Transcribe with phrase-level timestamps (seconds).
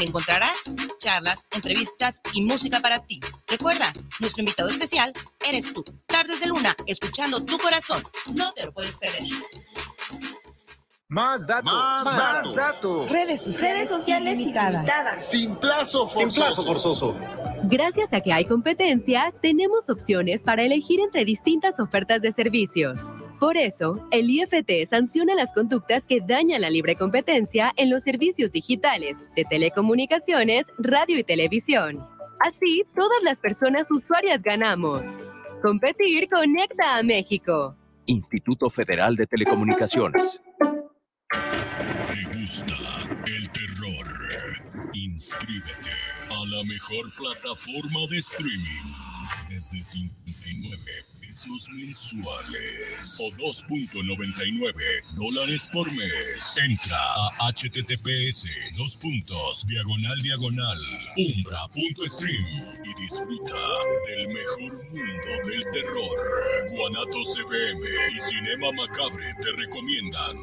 [0.00, 0.64] donde encontrarás
[0.98, 3.20] charlas, entrevistas y música para ti.
[3.46, 5.12] Recuerda, nuestro invitado especial
[5.46, 5.84] eres tú.
[6.06, 8.02] Tardes de Luna, escuchando tu corazón.
[8.32, 9.22] No te lo puedes perder.
[11.08, 11.72] Más datos.
[11.72, 13.10] Más, datos.
[13.10, 14.86] Redes sociales, limitadas.
[15.22, 16.30] Sin plazo forzoso.
[16.30, 17.16] Sin plazo forzoso.
[17.64, 23.00] Gracias a que hay competencia, tenemos opciones para elegir entre distintas ofertas de servicios.
[23.40, 28.52] Por eso, el IFT sanciona las conductas que dañan la libre competencia en los servicios
[28.52, 32.06] digitales, de telecomunicaciones, radio y televisión.
[32.38, 35.04] Así, todas las personas usuarias ganamos.
[35.62, 37.74] Competir conecta a México.
[38.04, 40.42] Instituto Federal de Telecomunicaciones.
[41.30, 42.76] ¿Te gusta
[43.24, 44.06] el terror?
[44.92, 45.96] Inscríbete
[46.28, 48.92] a la mejor plataforma de streaming
[49.48, 51.09] desde 59
[51.40, 56.58] pesos mensuales o 2.99 dólares por mes.
[56.62, 56.98] Entra
[57.38, 60.78] a https dos puntos diagonal diagonal
[61.16, 62.44] umbra.stream
[62.84, 63.54] y disfruta
[64.06, 66.18] del mejor mundo del terror.
[66.72, 67.80] Guanatos FM
[68.14, 70.36] y Cinema Macabre te recomiendan.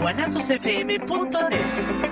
[0.00, 2.11] guanatosfm.net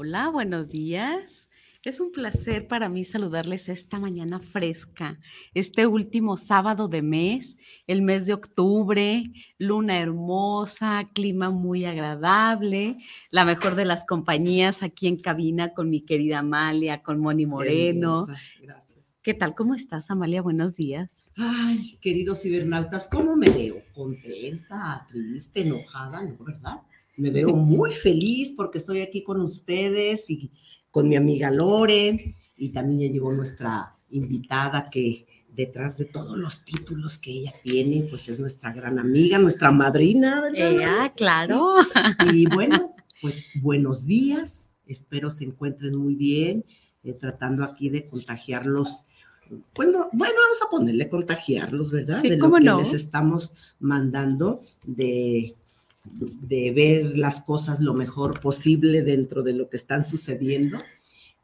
[0.00, 1.48] Hola, buenos días.
[1.82, 5.18] Es un placer para mí saludarles esta mañana fresca,
[5.54, 7.56] este último sábado de mes,
[7.88, 9.24] el mes de octubre,
[9.58, 12.96] luna hermosa, clima muy agradable,
[13.32, 18.24] la mejor de las compañías aquí en cabina con mi querida Amalia, con Moni Moreno.
[18.62, 19.18] Gracias.
[19.20, 19.56] ¿Qué tal?
[19.56, 20.42] ¿Cómo estás, Amalia?
[20.42, 21.10] Buenos días.
[21.36, 23.82] Ay, queridos cibernautas, ¿cómo me veo?
[23.92, 26.22] ¿Contenta, triste, enojada?
[26.22, 26.82] ¿No, verdad?
[27.18, 30.50] Me veo muy feliz porque estoy aquí con ustedes y
[30.90, 35.26] con mi amiga Lore y también ya llegó nuestra invitada que
[35.58, 40.40] detrás de todos los títulos que ella tiene, pues es nuestra gran amiga, nuestra madrina,
[40.40, 41.06] ¿verdad?
[41.06, 41.74] Eh, claro.
[42.32, 46.64] Y bueno, pues buenos días, espero se encuentren muy bien,
[47.02, 49.06] eh, tratando aquí de contagiarlos.
[49.74, 52.20] Bueno, bueno, vamos a ponerle contagiarlos, ¿verdad?
[52.22, 52.78] Sí, de lo ¿cómo que no?
[52.78, 55.56] les estamos mandando de
[56.12, 60.78] de ver las cosas lo mejor posible dentro de lo que están sucediendo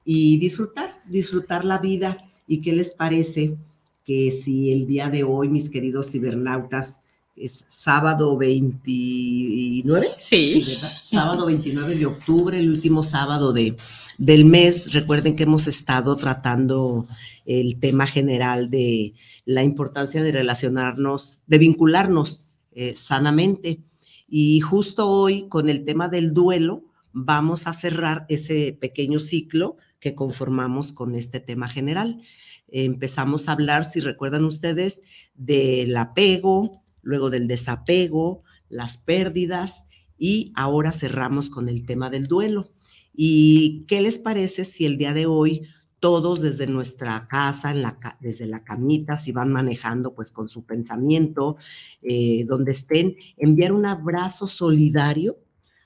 [0.05, 2.31] y disfrutar, disfrutar la vida.
[2.47, 3.57] ¿Y qué les parece
[4.05, 7.01] que si el día de hoy, mis queridos cibernautas,
[7.37, 10.09] es sábado 29?
[10.19, 10.65] Sí.
[10.67, 10.93] ¿verdad?
[11.03, 13.77] Sábado 29 de octubre, el último sábado de,
[14.19, 14.93] del mes.
[14.93, 17.07] Recuerden que hemos estado tratando
[17.47, 19.15] el tema general de
[19.45, 23.81] la importancia de relacionarnos, de vincularnos eh, sanamente.
[24.27, 30.15] Y justo hoy, con el tema del duelo, vamos a cerrar ese pequeño ciclo que
[30.15, 32.21] conformamos con este tema general.
[32.69, 35.03] Empezamos a hablar, si recuerdan ustedes,
[35.35, 39.85] del apego, luego del desapego, las pérdidas
[40.19, 42.73] y ahora cerramos con el tema del duelo.
[43.13, 45.63] ¿Y qué les parece si el día de hoy
[46.05, 47.73] todos desde nuestra casa,
[48.21, 51.57] desde la camita, si van manejando pues con su pensamiento,
[52.03, 55.39] eh, donde estén, enviar un abrazo solidario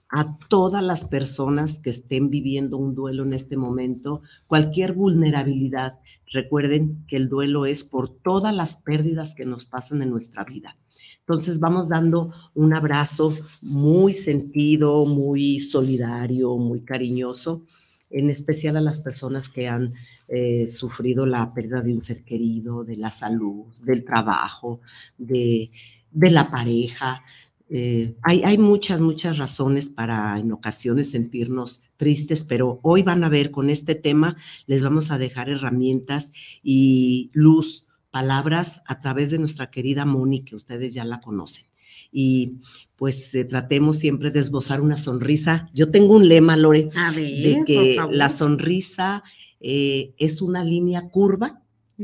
[0.09, 6.01] a todas las personas que estén viviendo un duelo en este momento, cualquier vulnerabilidad.
[6.33, 10.77] Recuerden que el duelo es por todas las pérdidas que nos pasan en nuestra vida.
[11.21, 13.33] Entonces vamos dando un abrazo
[13.63, 17.63] muy sentido, muy solidario, muy cariñoso
[18.11, 19.93] en especial a las personas que han
[20.29, 24.81] eh, sufrido la pérdida de un ser querido, de la salud, del trabajo,
[25.17, 25.71] de,
[26.11, 27.23] de la pareja.
[27.71, 33.29] Eh, hay, hay muchas, muchas razones para en ocasiones sentirnos tristes, pero hoy van a
[33.29, 36.33] ver con este tema, les vamos a dejar herramientas
[36.63, 41.67] y luz, palabras a través de nuestra querida Moni, que ustedes ya la conocen.
[42.11, 42.57] Y
[42.99, 45.71] pues eh, tratemos siempre de esbozar una sonrisa.
[45.73, 49.23] Yo tengo un lema, Lore, de que la sonrisa
[49.61, 51.63] eh, es una línea curva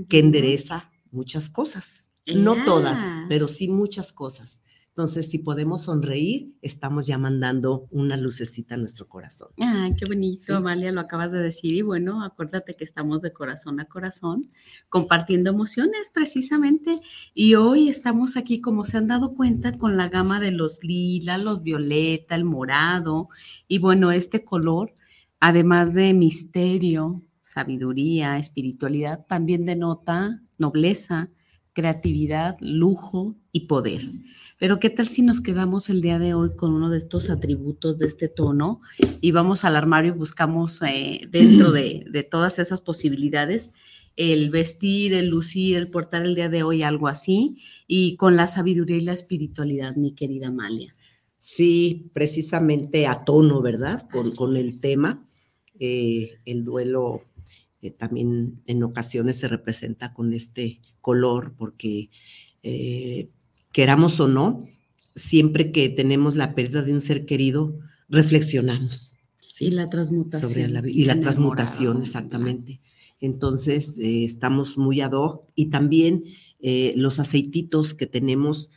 [0.09, 2.13] que endereza muchas cosas.
[2.27, 4.63] No todas, pero sí muchas cosas.
[4.97, 9.49] Entonces, si podemos sonreír, estamos ya mandando una lucecita a nuestro corazón.
[9.61, 11.75] Ah, qué bonito, Amalia, lo acabas de decir.
[11.75, 14.53] Y bueno, acuérdate que estamos de corazón a corazón,
[14.89, 17.01] compartiendo emociones precisamente.
[17.35, 21.39] Y hoy estamos aquí, como se han dado cuenta, con la gama de los lila,
[21.39, 23.31] los violeta, el morado.
[23.67, 24.95] Y bueno, este color,
[25.41, 31.31] además de misterio, sabiduría, espiritualidad, también denota nobleza,
[31.73, 34.03] creatividad, lujo y poder.
[34.65, 37.99] Pero ¿qué tal si nos quedamos el día de hoy con uno de estos atributos
[37.99, 38.81] de este tono
[39.21, 43.73] y vamos al armario y buscamos eh, dentro de, de todas esas posibilidades
[44.17, 48.47] el vestir, el lucir, el portar el día de hoy algo así y con la
[48.47, 50.97] sabiduría y la espiritualidad, mi querida Amalia?
[51.39, 54.09] Sí, precisamente a tono, ¿verdad?
[54.11, 55.29] Con, con el tema,
[55.79, 57.23] eh, el duelo
[57.83, 62.09] eh, también en ocasiones se representa con este color porque
[62.63, 63.29] eh,
[63.75, 64.67] queramos o no,
[65.17, 67.77] siempre que tenemos la pérdida de un ser querido,
[68.09, 69.19] reflexionamos.
[69.47, 69.67] ¿sí?
[69.67, 70.51] Y la transmutación.
[70.51, 72.81] Sobre la, y la transmutación, exactamente.
[73.21, 76.25] Entonces, eh, estamos muy ad hoc y también
[76.97, 78.71] los aceititos que tenemos.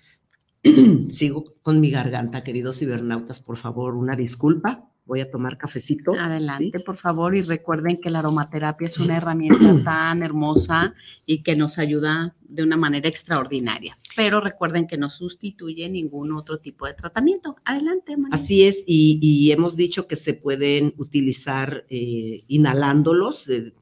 [1.07, 6.12] Sigo con mi garganta, queridos cibernautas, por favor, una disculpa voy a tomar cafecito.
[6.13, 10.94] Adelante, por favor, y recuerden que la aromaterapia es una herramienta tan hermosa
[11.25, 13.98] y que nos ayuda de una manera extraordinaria.
[14.15, 17.56] Pero recuerden que no sustituye ningún otro tipo de tratamiento.
[17.65, 18.36] Adelante, María.
[18.36, 23.50] Así es, y, hemos dicho que se pueden utilizar eh, inhalándolos.
[23.50, 23.74] Eh,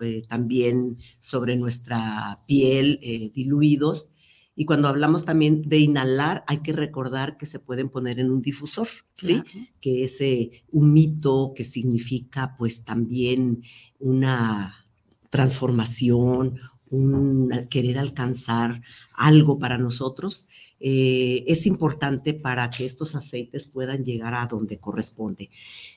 [0.00, 2.98] eh, también sobre nuestra piel
[3.34, 4.11] diluidos
[4.54, 8.42] y cuando hablamos también de inhalar, hay que recordar que se pueden poner en un
[8.42, 9.42] difusor, ¿sí?
[9.80, 13.62] Que ese humito que significa pues también
[13.98, 14.86] una
[15.30, 16.60] transformación,
[16.90, 18.82] un querer alcanzar
[19.16, 25.48] algo para nosotros, eh, es importante para que estos aceites puedan llegar a donde corresponde.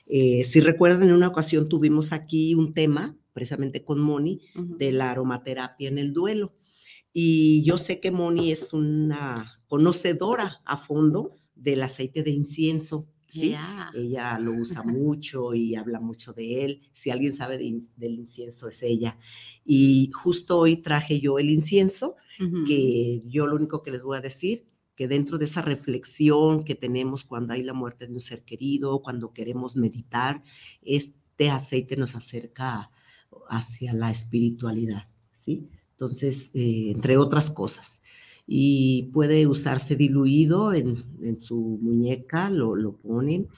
[0.06, 5.10] Eh, si recuerdan, en una ocasión tuvimos aquí un tema, precisamente con Moni, de la
[5.10, 6.54] aromaterapia en el duelo.
[7.18, 13.08] Y yo sé que Moni es una conocedora a fondo del aceite de incienso.
[13.26, 13.56] ¿sí?
[13.94, 16.82] Ella lo usa mucho y habla mucho de él.
[16.92, 19.18] Si alguien sabe del incienso es ella.
[19.64, 22.16] Y justo hoy traje yo el incienso,
[22.66, 26.74] que yo lo único que les voy a decir, que dentro de esa reflexión que
[26.74, 30.42] tenemos cuando hay la muerte de un ser querido, cuando queremos meditar,
[30.82, 32.90] este aceite nos acerca
[33.48, 35.70] hacia la espiritualidad, ¿sí?
[35.96, 38.02] Entonces, eh, entre otras cosas.
[38.46, 40.94] Y puede usarse diluido en,
[41.40, 43.48] su muñeca, lo, lo, ponen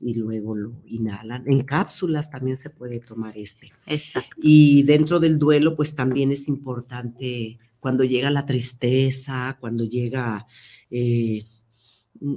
[0.00, 1.44] y luego lo inhalan.
[1.46, 3.72] En cápsulas también se puede tomar este.
[3.86, 4.36] Exacto.
[4.40, 10.46] Y dentro del duelo, pues también es importante cuando llega la tristeza, cuando llega
[10.90, 11.46] eh,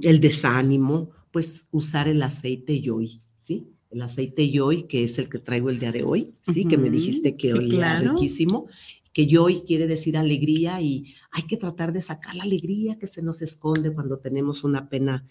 [0.02, 3.68] el desánimo, pues usar el aceite yoy, ¿sí?
[3.90, 6.64] El aceite yoy, que es el que traigo el día de hoy, ¿sí?
[6.64, 8.68] Que me dijiste que olía riquísimo
[9.12, 13.22] que hoy quiere decir alegría y hay que tratar de sacar la alegría que se
[13.22, 15.26] nos esconde cuando tenemos una pena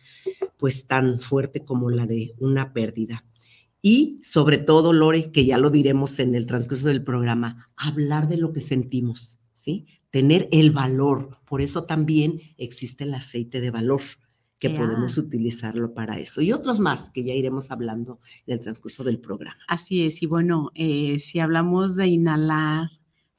[0.57, 3.23] pues tan fuerte como la de una pérdida.
[3.81, 8.37] Y sobre todo, Lore, que ya lo diremos en el transcurso del programa, hablar de
[8.37, 9.87] lo que sentimos, ¿sí?
[10.11, 11.29] Tener el valor.
[11.45, 14.01] Por eso también existe el aceite de valor,
[14.59, 16.41] que podemos utilizarlo para eso.
[16.41, 19.55] Y otros más que ya iremos hablando en el transcurso del programa.
[19.69, 20.21] Así es.
[20.21, 22.89] Y bueno, eh, si hablamos de inhalar,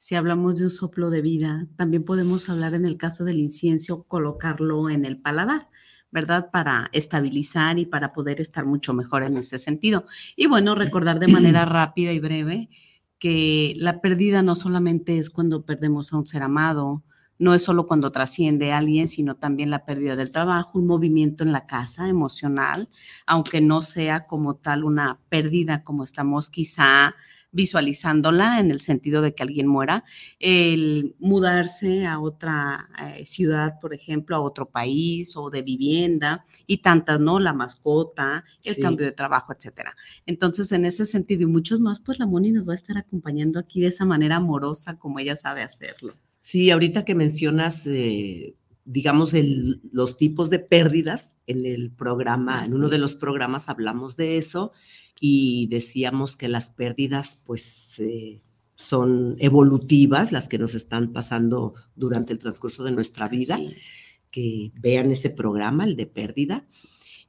[0.01, 4.01] si hablamos de un soplo de vida, también podemos hablar en el caso del incienso,
[4.07, 5.69] colocarlo en el paladar,
[6.09, 6.49] ¿verdad?
[6.51, 10.07] Para estabilizar y para poder estar mucho mejor en ese sentido.
[10.35, 12.69] Y bueno, recordar de manera rápida y breve
[13.19, 17.03] que la pérdida no solamente es cuando perdemos a un ser amado,
[17.37, 21.43] no es solo cuando trasciende a alguien, sino también la pérdida del trabajo, un movimiento
[21.43, 22.89] en la casa emocional,
[23.27, 27.13] aunque no sea como tal una pérdida como estamos quizá
[27.51, 30.03] visualizándola en el sentido de que alguien muera,
[30.39, 36.77] el mudarse a otra eh, ciudad, por ejemplo, a otro país o de vivienda y
[36.77, 37.39] tantas, ¿no?
[37.39, 39.95] La mascota, el cambio de trabajo, etcétera.
[40.25, 43.59] Entonces, en ese sentido y muchos más, pues la Moni nos va a estar acompañando
[43.59, 46.13] aquí de esa manera amorosa como ella sabe hacerlo.
[46.39, 48.55] Sí, ahorita que mencionas eh,
[48.85, 49.33] digamos,
[49.91, 54.71] los tipos de pérdidas en el programa, en uno de los programas hablamos de eso
[55.19, 58.41] y decíamos que las pérdidas, pues, eh,
[58.75, 63.59] son evolutivas, las que nos están pasando durante el transcurso de nuestra vida,
[64.31, 66.65] que vean ese programa, el de pérdida.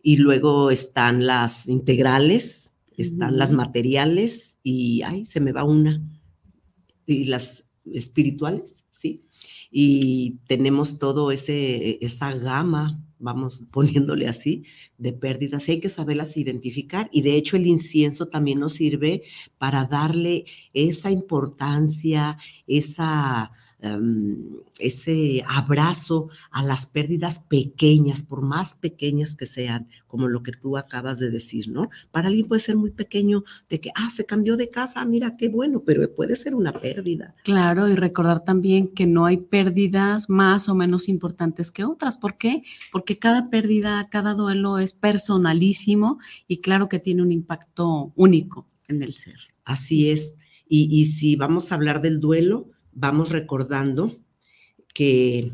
[0.03, 6.03] Y luego están las integrales, están las materiales y, ay, se me va una,
[7.07, 9.29] y las espirituales, ¿sí?
[9.73, 14.65] Y tenemos todo ese, esa gama vamos poniéndole así,
[14.99, 15.69] de pérdidas.
[15.69, 19.23] hay que saberlas identificar y de hecho el incienso también nos sirve
[19.59, 22.37] para darle esa importancia,
[22.67, 23.53] esa
[23.85, 24.37] Em,
[24.79, 30.77] ese abrazo a las pérdidas pequeñas, por más pequeñas que sean, como lo que tú
[30.77, 31.91] acabas de decir, ¿no?
[32.13, 35.49] Para alguien puede ser muy pequeño de que, ah, se cambió de casa, mira qué
[35.49, 37.35] bueno, pero puede ser una pérdida.
[37.43, 42.19] Claro, y recordar también que no hay pérdidas más o menos importantes que otras.
[42.19, 42.63] ¿Por qué?
[42.93, 49.03] Porque cada pérdida, cada duelo es personalísimo y claro que tiene un impacto único en
[49.03, 49.39] el ser.
[49.65, 50.37] Así es.
[50.69, 54.13] Y, y si vamos a hablar del duelo, vamos recordando
[54.95, 55.53] que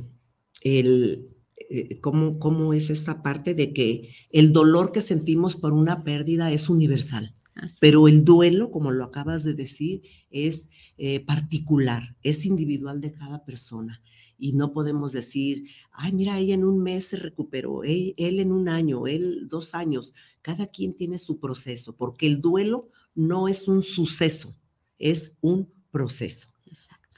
[0.62, 1.28] el,
[1.70, 6.52] eh, cómo, cómo, es esta parte de que el dolor que sentimos por una pérdida
[6.52, 7.34] es universal,
[7.80, 13.44] pero el duelo, como lo acabas de decir, es eh, particular, es individual de cada
[13.44, 14.00] persona.
[14.40, 18.52] Y no podemos decir, ay, mira, ella en un mes se recuperó, él, él en
[18.52, 20.14] un año, él dos años.
[20.42, 24.54] Cada quien tiene su proceso, porque el duelo no es un suceso,
[25.00, 26.48] es un proceso.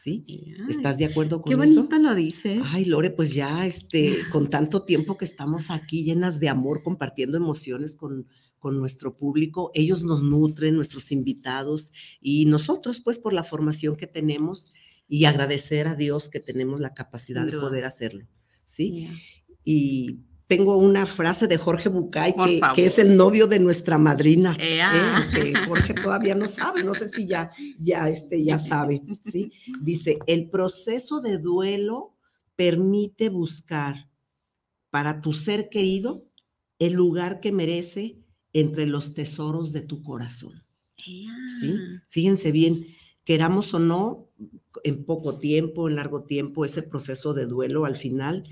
[0.00, 0.25] ¿Sí?
[0.69, 1.75] ¿Estás de acuerdo con eso?
[1.75, 2.62] Qué bonito lo dices.
[2.66, 7.37] Ay, Lore, pues ya este, con tanto tiempo que estamos aquí llenas de amor, compartiendo
[7.37, 8.26] emociones con,
[8.59, 14.07] con nuestro público, ellos nos nutren, nuestros invitados, y nosotros, pues, por la formación que
[14.07, 14.73] tenemos
[15.07, 18.26] y agradecer a Dios que tenemos la capacidad de poder hacerlo,
[18.64, 19.09] ¿sí?
[19.64, 22.35] Y tengo una frase de Jorge Bucay,
[22.75, 24.80] que, es el novio de nuestra madrina, ¿eh?
[25.33, 29.52] que Jorge todavía no sabe, no sé si ya, ya, este, ya sabe, ¿sí?
[29.80, 32.16] Dice, el proceso de duelo
[32.57, 34.11] permite buscar
[34.90, 36.26] para tu ser querido
[36.80, 38.19] el lugar que merece
[38.52, 40.64] entre los tesoros de tu corazón.
[40.97, 41.78] ¿Sí?
[42.09, 42.85] Fíjense bien,
[43.23, 44.33] queramos o no,
[44.83, 48.42] en poco tiempo, en largo tiempo, ese proceso de duelo al final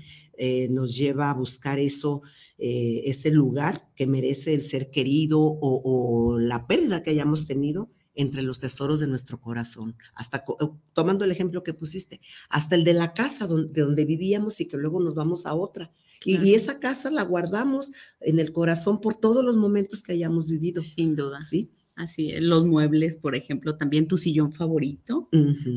[0.41, 2.21] eh, nos lleva a buscar eso,
[2.57, 8.41] eh, ese lugar que merece el ser querido o, la pérdida que hayamos tenido entre
[8.41, 9.97] los tesoros de nuestro corazón.
[10.15, 14.05] Hasta eh, tomando el ejemplo que pusiste, hasta el de la casa donde, de donde
[14.05, 15.91] vivíamos y que luego nos vamos a otra.
[16.23, 17.91] Y, y, esa casa la guardamos
[18.21, 20.81] en el corazón por todos los momentos que hayamos vivido.
[20.81, 21.41] Sin duda.
[21.41, 21.69] Sí.
[21.99, 25.27] Así es, los muebles, por ejemplo, también tu sillón favorito.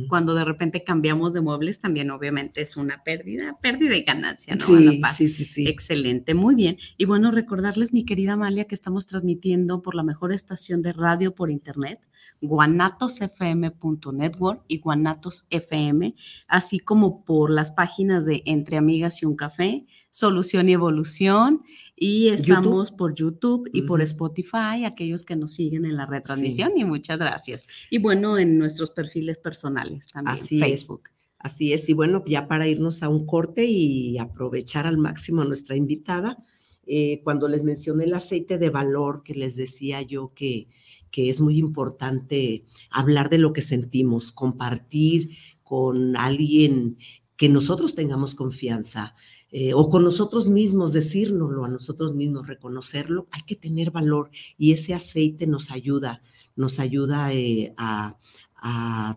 [0.08, 4.64] Cuando de repente cambiamos de muebles, también obviamente es una pérdida, pérdida y ganancia, ¿no?
[4.64, 5.66] Sí, sí, sí, sí.
[5.66, 6.78] Excelente, muy bien.
[6.96, 11.34] Y bueno, recordarles, mi querida Amalia, que estamos transmitiendo por la mejor estación de radio
[11.34, 11.98] por internet,
[12.40, 16.14] guanatosfm.network y Guanatos FM,
[16.46, 21.62] así como por las páginas de Entre Amigas y un Café, Solución y Evolución,
[22.04, 26.84] y estamos por YouTube y por Spotify, aquellos que nos siguen en la retransmisión, y
[26.84, 27.68] muchas gracias.
[27.90, 31.10] Y bueno, en nuestros perfiles personales también, Así Facebook.
[31.38, 35.44] Así es, y bueno, ya para irnos a un corte y aprovechar al máximo a
[35.44, 36.42] nuestra invitada,
[36.86, 40.66] eh, cuando les mencioné el aceite de valor, que les decía yo que,
[41.12, 46.96] que es muy importante hablar de lo que sentimos, compartir con alguien
[47.36, 49.14] que nosotros tengamos confianza,
[49.54, 54.72] eh, o con nosotros mismos, decírnoslo a nosotros mismos, reconocerlo, hay que tener valor y
[54.72, 56.22] ese aceite nos ayuda,
[56.56, 58.16] nos ayuda eh, a,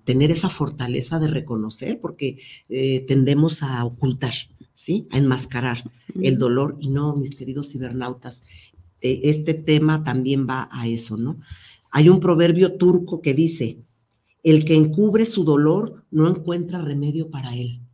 [0.04, 4.34] tener esa fortaleza de reconocer, porque eh, tendemos a ocultar,
[4.74, 5.08] ¿sí?
[5.12, 5.84] A enmascarar
[6.20, 8.42] el dolor y no, mis queridos cibernautas,
[9.02, 11.40] este tema también va a eso, ¿no?
[11.92, 13.86] Hay un proverbio turco que dice,
[14.42, 17.85] el que encubre su dolor no encuentra remedio para él.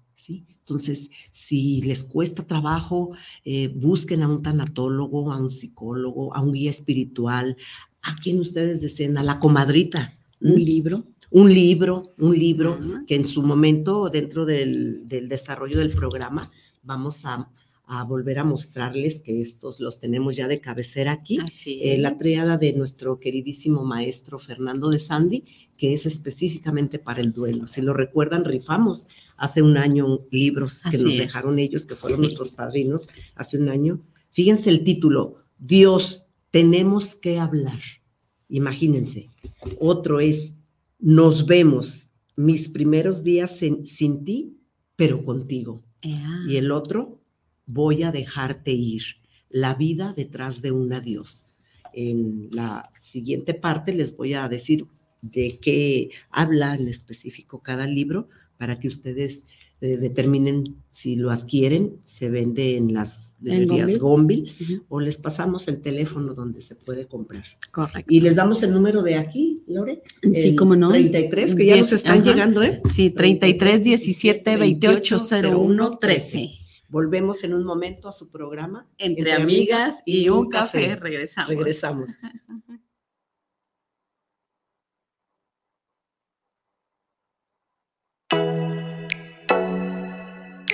[0.72, 3.12] Entonces, si les cuesta trabajo,
[3.44, 7.58] eh, busquen a un tanatólogo, a un psicólogo, a un guía espiritual,
[8.02, 10.18] a quien ustedes deseen, a la comadrita.
[10.40, 11.04] Un libro.
[11.30, 16.50] Un libro, un libro que en su momento, dentro del, desarrollo del programa,
[16.84, 17.50] vamos a,
[18.08, 21.40] volver a mostrarles que estos los tenemos ya de cabecera aquí.
[21.66, 25.44] Eh, la triada de nuestro queridísimo maestro Fernando de Sandy,
[25.78, 27.68] que es específicamente para el duelo.
[27.68, 29.08] Si lo recuerdan, rifamos
[29.42, 34.02] hace un año libros que nos dejaron ellos, que fueron nuestros padrinos, hace un año.
[34.30, 37.82] Fíjense el título, Dios, tenemos que hablar.
[38.50, 39.30] Imagínense.
[39.80, 40.58] Otro es,
[41.00, 44.58] nos vemos, mis primeros días sin ti,
[44.96, 45.84] pero contigo.
[46.48, 47.22] Y el otro,
[47.74, 49.04] Voy a dejarte ir,
[49.50, 51.56] la vida detrás de un adiós.
[51.94, 54.86] En la siguiente parte les voy a decir
[55.22, 58.28] de qué habla en específico cada libro
[58.62, 59.46] para que ustedes
[59.82, 64.54] eh, determinen si lo adquieren, se vende en las librerías Gombil
[64.88, 67.44] o les pasamos el teléfono donde se puede comprar.
[67.72, 68.06] Correcto.
[68.08, 70.04] Y les damos el número de aquí, Lore.
[70.36, 70.90] Sí, cómo no.
[70.90, 72.84] 33, que ya nos están llegando, ¿eh?
[72.94, 75.18] Sí, 33 17 28
[75.56, 76.52] 01 13.
[76.88, 78.88] Volvemos en un momento a su programa.
[79.00, 80.98] Entre, amigas y un café.
[80.98, 81.50] Regresamos.
[81.50, 82.12] Regresamos.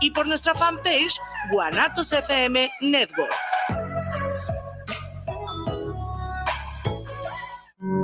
[0.00, 1.18] y por nuestra fanpage
[1.50, 3.32] Guanatos FM Network.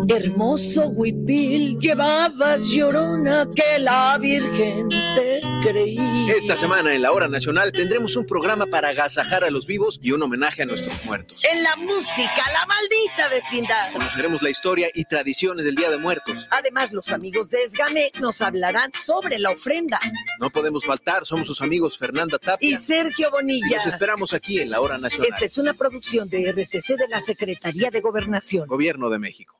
[0.08, 6.34] Hermoso huipil llevabas llorona que la Virgen te creía.
[6.36, 10.12] Esta semana en la Hora Nacional tendremos un programa para agasajar a los vivos y
[10.12, 11.42] un homenaje a nuestros muertos.
[11.44, 13.92] En la música, la maldita vecindad.
[13.92, 16.48] Conoceremos la historia y tradiciones del Día de Muertos.
[16.50, 20.00] Además, los amigos de Esgamex nos hablarán sobre la ofrenda.
[20.40, 23.76] No podemos faltar, somos sus amigos Fernanda Tapia y Sergio Bonilla.
[23.76, 25.28] Los esperamos aquí en la Hora Nacional.
[25.30, 28.66] Esta es una producción de RTC de la Secretaría de Gobernación.
[28.66, 29.59] Gobierno de México.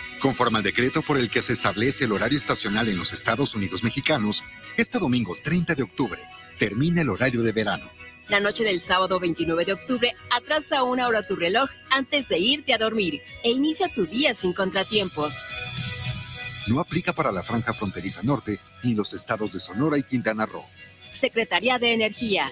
[0.21, 3.83] Conforme al decreto por el que se establece el horario estacional en los Estados Unidos
[3.83, 4.43] mexicanos,
[4.77, 6.21] este domingo 30 de octubre
[6.59, 7.89] termina el horario de verano.
[8.29, 12.71] La noche del sábado 29 de octubre atrasa una hora tu reloj antes de irte
[12.71, 15.41] a dormir e inicia tu día sin contratiempos.
[16.67, 20.63] No aplica para la franja fronteriza norte ni los estados de Sonora y Quintana Roo.
[21.11, 22.47] Secretaría de Energía.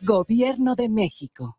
[0.00, 1.58] Gobierno de México.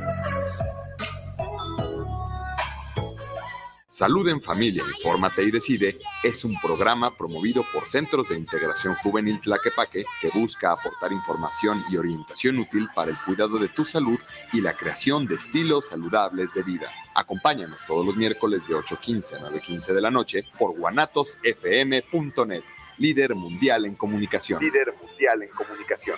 [3.91, 9.41] Salud en Familia, Infórmate y Decide es un programa promovido por Centros de Integración Juvenil
[9.41, 14.17] Tlaquepaque que busca aportar información y orientación útil para el cuidado de tu salud
[14.53, 16.89] y la creación de estilos saludables de vida.
[17.15, 22.63] Acompáñanos todos los miércoles de 8.15 a 9.15 de la noche por guanatosfm.net,
[22.97, 24.63] líder mundial en comunicación.
[24.63, 26.17] Líder mundial en comunicación.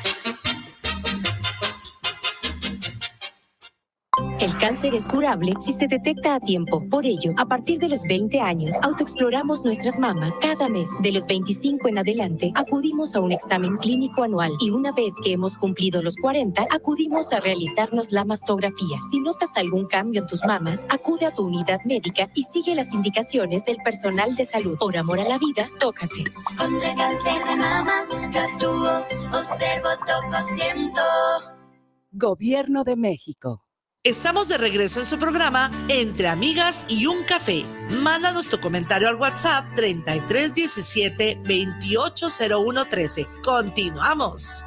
[4.41, 6.83] El cáncer es curable si se detecta a tiempo.
[6.89, 10.89] Por ello, a partir de los 20 años, autoexploramos nuestras mamas cada mes.
[10.99, 15.33] De los 25 en adelante, acudimos a un examen clínico anual y una vez que
[15.33, 18.97] hemos cumplido los 40, acudimos a realizarnos la mastografía.
[19.11, 22.95] Si notas algún cambio en tus mamas, acude a tu unidad médica y sigue las
[22.95, 24.75] indicaciones del personal de salud.
[24.79, 26.23] Por amor a la vida, tócate.
[26.57, 27.93] Contra cáncer de mama,
[28.33, 31.01] yo actúo, observo, toco, siento.
[32.11, 33.61] Gobierno de México.
[34.03, 37.63] Estamos de regreso en su programa Entre Amigas y un Café.
[38.01, 43.27] Mándanos tu comentario al WhatsApp 3317 280113.
[43.43, 44.65] Continuamos.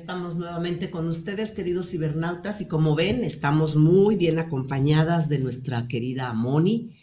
[0.00, 5.86] Estamos nuevamente con ustedes, queridos cibernautas, y como ven, estamos muy bien acompañadas de nuestra
[5.88, 6.96] querida Moni.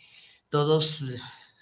[0.49, 1.05] Todos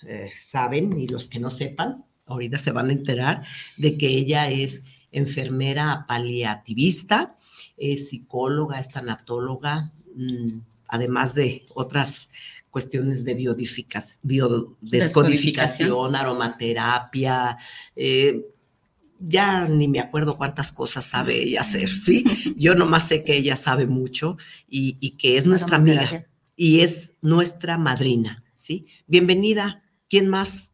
[0.08, 3.44] eh, saben, y los que no sepan, ahorita se van a enterar
[3.76, 7.38] de que ella es enfermera paliativista,
[7.76, 12.30] es psicóloga, es tanatóloga, mmm, además de otras
[12.70, 17.58] cuestiones de biodescodificación, aromaterapia,
[17.94, 18.42] eh,
[19.20, 22.24] ya ni me acuerdo cuántas cosas sabe ella hacer, ¿sí?
[22.58, 27.14] Yo nomás sé que ella sabe mucho y, y que es nuestra amiga y es
[27.22, 28.88] nuestra madrina, ¿sí?
[29.08, 29.84] Bienvenida.
[30.08, 30.74] ¿Quién más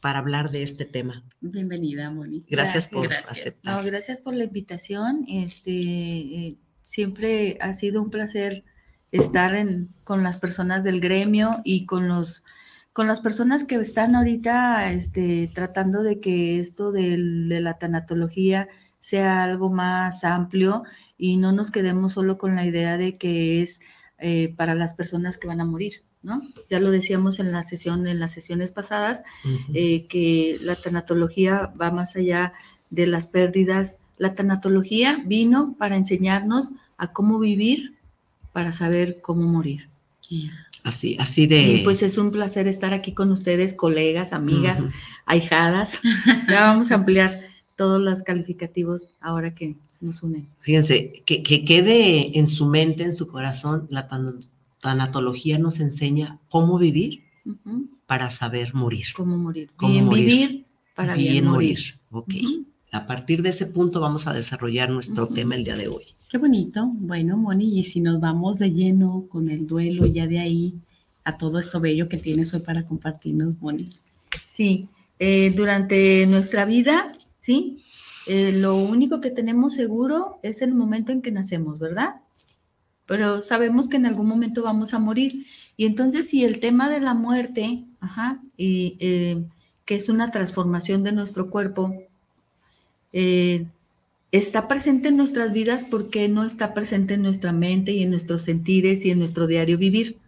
[0.00, 1.24] para hablar de este tema?
[1.40, 2.44] Bienvenida, Moni.
[2.48, 3.30] Gracias, por gracias.
[3.30, 3.76] aceptar.
[3.76, 5.24] No, gracias por la invitación.
[5.28, 8.64] Este, eh, siempre ha sido un placer
[9.10, 12.44] estar en, con las personas del gremio y con los
[12.92, 18.68] con las personas que están ahorita este, tratando de que esto del, de la tanatología
[18.98, 20.84] sea algo más amplio
[21.16, 23.80] y no nos quedemos solo con la idea de que es
[24.18, 26.42] eh, para las personas que van a morir, ¿no?
[26.68, 29.70] Ya lo decíamos en la sesión, en las sesiones pasadas, uh -huh.
[29.74, 32.52] eh, que la tanatología va más allá
[32.90, 33.96] de las pérdidas.
[34.18, 37.96] La tanatología vino para enseñarnos a cómo vivir
[38.52, 39.88] para saber cómo morir.
[40.28, 40.69] Yeah.
[40.84, 41.62] Así, así de.
[41.62, 44.92] Y pues es un placer estar aquí con ustedes, colegas, amigas, uh -huh.
[45.26, 46.00] ahijadas.
[46.48, 47.42] ya vamos a ampliar
[47.76, 50.46] todos los calificativos ahora que nos unen.
[50.60, 54.44] Fíjense, que, que quede en su mente, en su corazón, la tan,
[54.80, 57.88] tanatología nos enseña cómo vivir uh -huh.
[58.06, 59.06] para saber morir.
[59.14, 59.70] Cómo morir.
[59.76, 60.24] Cómo bien morir.
[60.24, 61.78] vivir para bien, bien morir.
[61.78, 62.00] morir.
[62.10, 62.34] Ok.
[62.34, 62.69] Uh -huh.
[62.92, 66.04] A partir de ese punto vamos a desarrollar nuestro tema el día de hoy.
[66.28, 66.90] Qué bonito.
[66.94, 70.74] Bueno, Moni, y si nos vamos de lleno con el duelo, ya de ahí
[71.24, 73.90] a todo eso bello que tienes hoy para compartirnos, Moni.
[74.46, 77.84] Sí, eh, durante nuestra vida, sí,
[78.26, 82.16] eh, lo único que tenemos seguro es el momento en que nacemos, ¿verdad?
[83.06, 85.46] Pero sabemos que en algún momento vamos a morir.
[85.76, 89.44] Y entonces, si el tema de la muerte, ajá, y, eh,
[89.84, 91.92] que es una transformación de nuestro cuerpo,
[93.12, 93.66] eh,
[94.32, 98.42] está presente en nuestras vidas porque no está presente en nuestra mente y en nuestros
[98.42, 100.18] sentires y en nuestro diario vivir.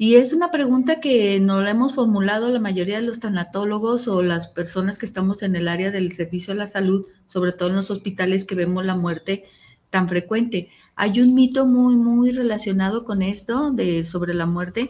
[0.00, 4.22] Y es una pregunta que no la hemos formulado la mayoría de los tanatólogos o
[4.22, 7.76] las personas que estamos en el área del servicio a la salud, sobre todo en
[7.76, 9.46] los hospitales que vemos la muerte
[9.90, 10.70] tan frecuente.
[10.94, 14.88] Hay un mito muy, muy relacionado con esto de, sobre la muerte,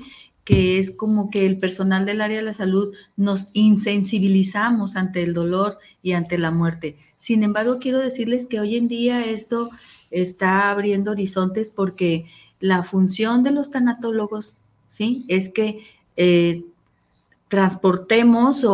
[0.49, 5.35] que es como que el personal del área de la salud nos insensibilizamos ante el
[5.35, 6.97] dolor y ante la muerte.
[7.19, 9.69] Sin embargo, quiero decirles que hoy en día esto
[10.11, 12.25] está abriendo horizontes porque
[12.61, 14.55] la función de los tanatólogos,
[14.89, 15.27] ¿sí?
[15.29, 15.81] Es que
[16.17, 16.65] eh,
[17.49, 18.73] transportemos o,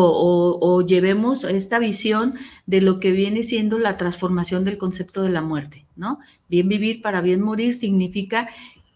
[0.60, 2.34] o, llevemos esta visión
[2.66, 6.20] de lo que viene siendo la transformación del concepto de la muerte, ¿no?
[6.48, 8.48] Bien vivir para bien morir significa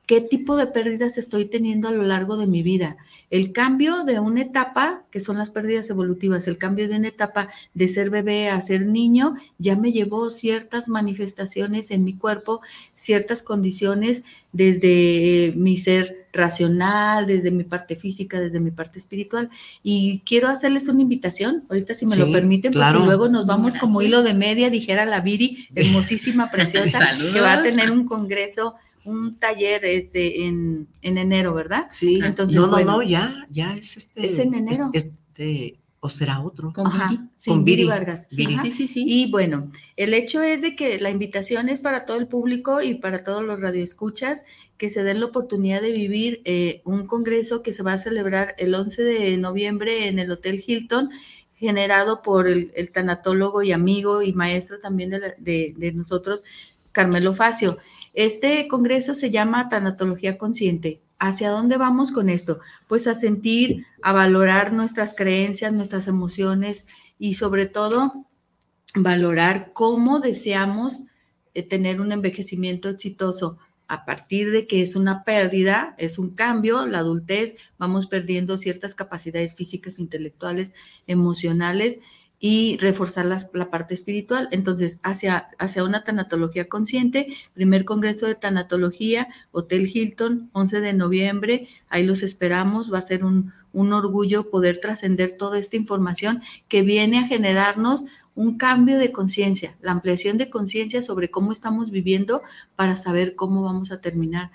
[0.09, 2.97] qué tipo de pérdidas estoy teniendo a lo largo de mi vida.
[3.31, 7.51] El cambio de una etapa, que son las pérdidas evolutivas, el cambio de una etapa
[7.75, 12.63] de ser bebé a ser niño, ya me llevó ciertas manifestaciones en mi cuerpo,
[12.95, 14.23] ciertas condiciones
[14.55, 19.51] desde mi ser racional, desde mi parte física, desde mi parte espiritual.
[19.83, 23.01] Y quiero hacerles una invitación, ahorita si me sí, lo permiten, claro.
[23.01, 23.83] porque luego nos vamos Gracias.
[23.83, 28.75] como hilo de media, dijera la Viri, hermosísima, preciosa, que va a tener un congreso
[29.09, 31.87] un taller este en, en enero, ¿verdad?
[31.91, 32.57] Sí, entonces.
[32.57, 34.27] No, no, bueno, no, ya, ya es este.
[34.27, 34.91] Es en enero.
[34.93, 36.73] Este, o será otro.
[36.73, 37.23] Con Ajá, Viri.
[37.37, 38.27] Sí, con Viri, Vargas.
[38.31, 38.57] Viri.
[38.63, 39.05] Sí, sí, sí.
[39.07, 42.95] Y bueno, el hecho es de que la invitación es para todo el público y
[42.95, 44.45] para todos los radioescuchas
[44.77, 48.55] que se den la oportunidad de vivir eh, un congreso que se va a celebrar
[48.59, 51.11] el 11 de noviembre en el Hotel Hilton
[51.59, 56.45] generado por el, el tanatólogo y amigo y maestro también de, la, de, de nosotros,
[56.93, 57.79] Carmelo Facio.
[58.15, 61.01] Este congreso se llama Tanatología Consciente.
[61.19, 62.61] ¿Hacia dónde vamos con esto?
[62.89, 66.87] Pues a sentir, a valorar nuestras creencias, nuestras emociones
[67.19, 68.25] y sobre todo
[68.95, 71.05] valorar cómo deseamos
[71.55, 76.87] eh, tener un envejecimiento exitoso a partir de que es una pérdida, es un cambio,
[76.87, 80.75] la adultez, vamos perdiendo ciertas capacidades físicas, intelectuales,
[81.07, 82.01] emocionales
[82.41, 84.49] y reforzar la parte espiritual.
[84.53, 91.69] Entonces, hacia, hacia una tanatología consciente, primer congreso de tanatología, Hotel Hilton, 11 de noviembre,
[91.89, 96.83] ahí los esperamos, va a ser un, un orgullo poder trascender toda esta información que
[96.83, 98.05] viene a generarnos
[98.37, 102.43] un cambio de conciencia, la ampliación de conciencia sobre cómo estamos viviendo
[102.77, 104.53] para saber cómo vamos a terminar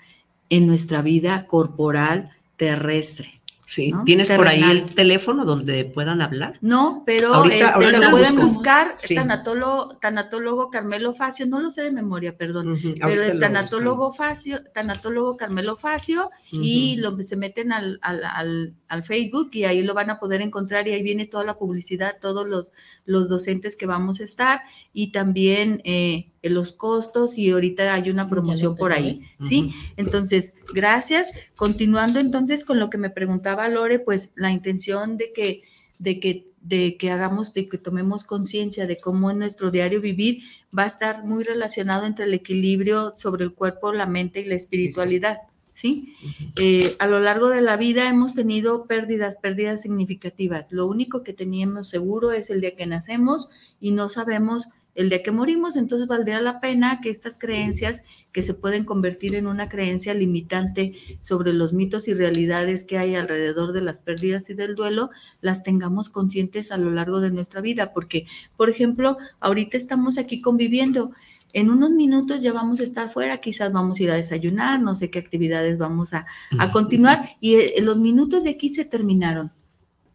[0.48, 3.43] en nuestra vida corporal terrestre.
[3.66, 4.04] Sí, ¿no?
[4.04, 6.58] ¿tienes por ahí el teléfono donde puedan hablar?
[6.60, 8.46] No, pero Ahorita- este, ahorita lo lo pueden busco.
[8.48, 9.14] buscar, Sí.
[9.14, 14.58] tanatólogo, tanatólogo Carmelo Facio, no lo sé de memoria, perdón, pero es lo tanatólogo Facio,
[14.74, 19.92] tanatólogo Carmelo Facio, y lo, se meten al, al, al- al Facebook y ahí lo
[19.92, 22.68] van a poder encontrar y ahí viene toda la publicidad, todos los,
[23.04, 28.28] los docentes que vamos a estar y también eh, los costos y ahorita hay una
[28.28, 29.72] promoción por ahí, ¿sí?
[29.96, 31.32] Entonces, gracias.
[31.56, 35.62] Continuando entonces con lo que me preguntaba Lore, pues la intención de que,
[35.98, 40.42] de que, de que hagamos, de que tomemos conciencia de cómo en nuestro diario vivir
[40.76, 44.54] va a estar muy relacionado entre el equilibrio sobre el cuerpo, la mente y la
[44.54, 45.38] espiritualidad.
[45.74, 46.16] ¿Sí?
[46.60, 50.66] Eh, a lo largo de la vida hemos tenido pérdidas, pérdidas significativas.
[50.70, 53.48] Lo único que teníamos seguro es el día que nacemos
[53.80, 58.42] y no sabemos el día que morimos, entonces valdría la pena que estas creencias que
[58.42, 63.72] se pueden convertir en una creencia limitante sobre los mitos y realidades que hay alrededor
[63.72, 65.10] de las pérdidas y del duelo,
[65.40, 70.40] las tengamos conscientes a lo largo de nuestra vida, porque, por ejemplo, ahorita estamos aquí
[70.40, 71.12] conviviendo.
[71.54, 74.96] En unos minutos ya vamos a estar fuera, quizás vamos a ir a desayunar, no
[74.96, 76.26] sé qué actividades vamos a,
[76.58, 79.52] a continuar y eh, los minutos de aquí se terminaron.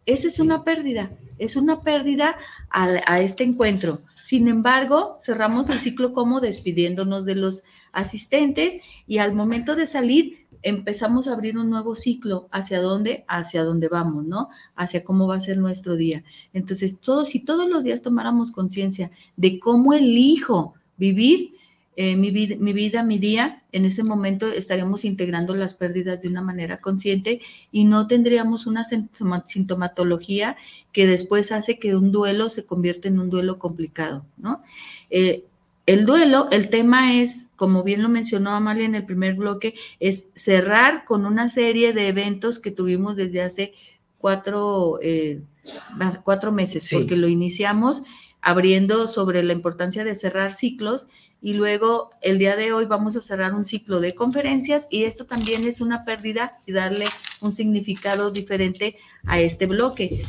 [0.04, 2.36] Esa es una pérdida, es una pérdida
[2.68, 4.02] a, a este encuentro.
[4.22, 10.46] Sin embargo, cerramos el ciclo como despidiéndonos de los asistentes y al momento de salir
[10.62, 12.48] empezamos a abrir un nuevo ciclo.
[12.52, 13.24] ¿Hacia dónde?
[13.28, 14.50] Hacia dónde vamos, ¿no?
[14.76, 16.22] Hacia cómo va a ser nuestro día.
[16.52, 21.54] Entonces, todos, si todos los días tomáramos conciencia de cómo elijo vivir
[21.96, 26.28] eh, mi, vid- mi vida, mi día, en ese momento estaríamos integrando las pérdidas de
[26.28, 27.40] una manera consciente
[27.72, 30.56] y no tendríamos una sintoma- sintomatología
[30.92, 34.62] que después hace que un duelo se convierta en un duelo complicado, ¿no?
[35.10, 35.44] Eh,
[35.86, 40.28] el duelo, el tema es, como bien lo mencionó Amalia en el primer bloque, es
[40.34, 43.74] cerrar con una serie de eventos que tuvimos desde hace
[44.18, 45.40] cuatro, eh,
[46.24, 46.96] cuatro meses, Sí.
[46.96, 48.04] porque lo iniciamos
[48.42, 51.06] abriendo sobre la importancia de cerrar ciclos
[51.42, 55.24] y luego el día de hoy vamos a cerrar un ciclo de conferencias y esto
[55.24, 57.06] también es una pérdida y darle
[57.40, 60.22] un significado diferente a este bloque.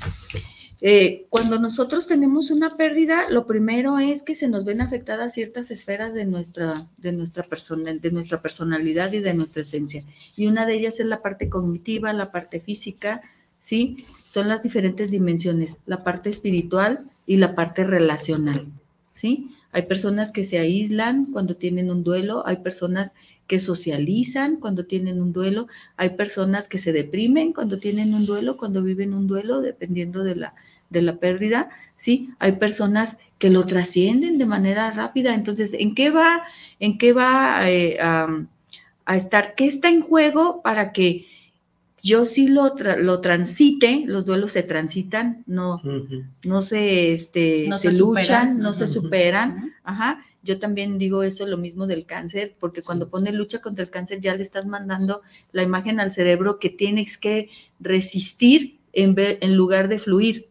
[0.83, 5.69] Eh, cuando nosotros tenemos una pérdida, lo primero es que se nos ven afectadas ciertas
[5.69, 10.03] esferas de nuestra, de nuestra persona, de nuestra personalidad y de nuestra esencia.
[10.35, 13.21] Y una de ellas es la parte cognitiva, la parte física,
[13.59, 14.07] ¿sí?
[14.25, 18.65] Son las diferentes dimensiones, la parte espiritual y la parte relacional,
[19.13, 19.51] ¿sí?
[19.71, 23.13] Hay personas que se aíslan cuando tienen un duelo, hay personas
[23.47, 28.57] que socializan cuando tienen un duelo, hay personas que se deprimen cuando tienen un duelo,
[28.57, 30.55] cuando viven un duelo, dependiendo de la,
[30.89, 32.29] de la pérdida, ¿sí?
[32.39, 35.33] Hay personas que lo trascienden de manera rápida.
[35.33, 36.43] Entonces, ¿en qué va,
[36.79, 38.27] en qué va eh, a,
[39.05, 39.55] a estar?
[39.55, 41.25] ¿Qué está en juego para que
[42.01, 44.03] yo sí lo, tra- lo transite?
[44.07, 45.81] Los duelos se transitan, no,
[46.43, 49.73] no se, este, No se, se luchan, no se superan.
[49.83, 50.23] Ajá.
[50.43, 54.19] Yo también digo eso, lo mismo del cáncer, porque cuando pone lucha contra el cáncer
[54.19, 59.55] ya le estás mandando la imagen al cerebro que tienes que resistir en, ver- en
[59.55, 60.49] lugar de fluir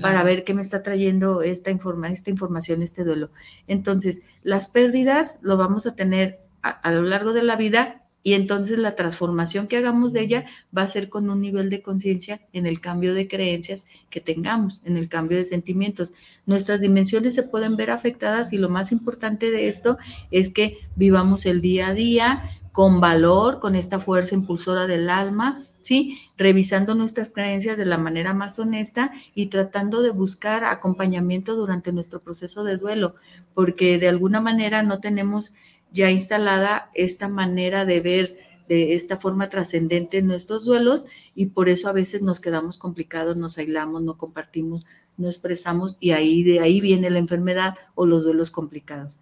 [0.00, 3.30] para ver qué me está trayendo esta, informa, esta información, este duelo.
[3.66, 8.34] Entonces, las pérdidas lo vamos a tener a, a lo largo de la vida y
[8.34, 12.40] entonces la transformación que hagamos de ella va a ser con un nivel de conciencia
[12.52, 16.10] en el cambio de creencias que tengamos, en el cambio de sentimientos.
[16.44, 19.96] Nuestras dimensiones se pueden ver afectadas y lo más importante de esto
[20.32, 25.62] es que vivamos el día a día con valor, con esta fuerza impulsora del alma,
[25.82, 26.18] ¿sí?
[26.36, 32.18] Revisando nuestras creencias de la manera más honesta y tratando de buscar acompañamiento durante nuestro
[32.18, 33.14] proceso de duelo,
[33.54, 35.54] porque de alguna manera no tenemos
[35.96, 41.68] ya instalada esta manera de ver de esta forma trascendente en nuestros duelos y por
[41.68, 44.84] eso a veces nos quedamos complicados, nos aislamos, no compartimos,
[45.16, 49.20] no expresamos y ahí de ahí viene la enfermedad o los duelos complicados.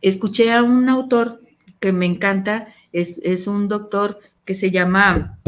[0.00, 1.42] Escuché a un autor
[1.78, 5.38] que me encanta, es, es un doctor que se llama,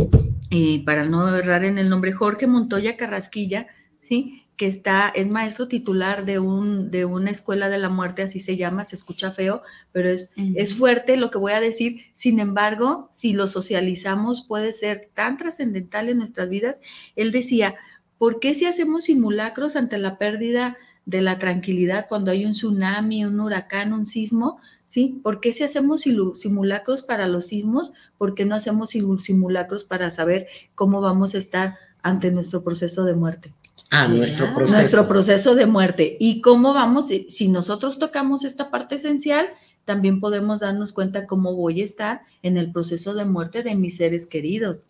[0.50, 3.66] eh, para no errar en el nombre, Jorge Montoya Carrasquilla,
[4.00, 4.44] ¿sí?
[4.62, 8.56] Que está, es maestro titular de, un, de una escuela de la muerte, así se
[8.56, 12.02] llama, se escucha feo, pero es, es fuerte lo que voy a decir.
[12.14, 16.76] Sin embargo, si lo socializamos puede ser tan trascendental en nuestras vidas.
[17.16, 17.74] Él decía,
[18.18, 23.24] ¿por qué si hacemos simulacros ante la pérdida de la tranquilidad cuando hay un tsunami,
[23.24, 25.18] un huracán, un sismo, ¿sí?
[25.24, 27.92] ¿Por qué si hacemos simulacros para los sismos?
[28.16, 30.46] ¿Por qué no hacemos simulacros para saber
[30.76, 33.52] cómo vamos a estar ante nuestro proceso de muerte?
[33.90, 34.78] Ah, nuestro proceso.
[34.78, 36.16] Nuestro proceso de muerte.
[36.18, 37.08] ¿Y cómo vamos?
[37.28, 39.46] Si nosotros tocamos esta parte esencial,
[39.84, 43.96] también podemos darnos cuenta cómo voy a estar en el proceso de muerte de mis
[43.96, 44.86] seres queridos,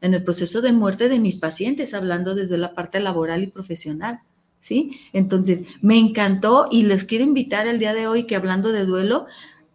[0.00, 4.20] en el proceso de muerte de mis pacientes, hablando desde la parte laboral y profesional.
[4.60, 5.00] ¿Sí?
[5.14, 9.26] Entonces, me encantó y les quiero invitar el día de hoy que hablando de duelo,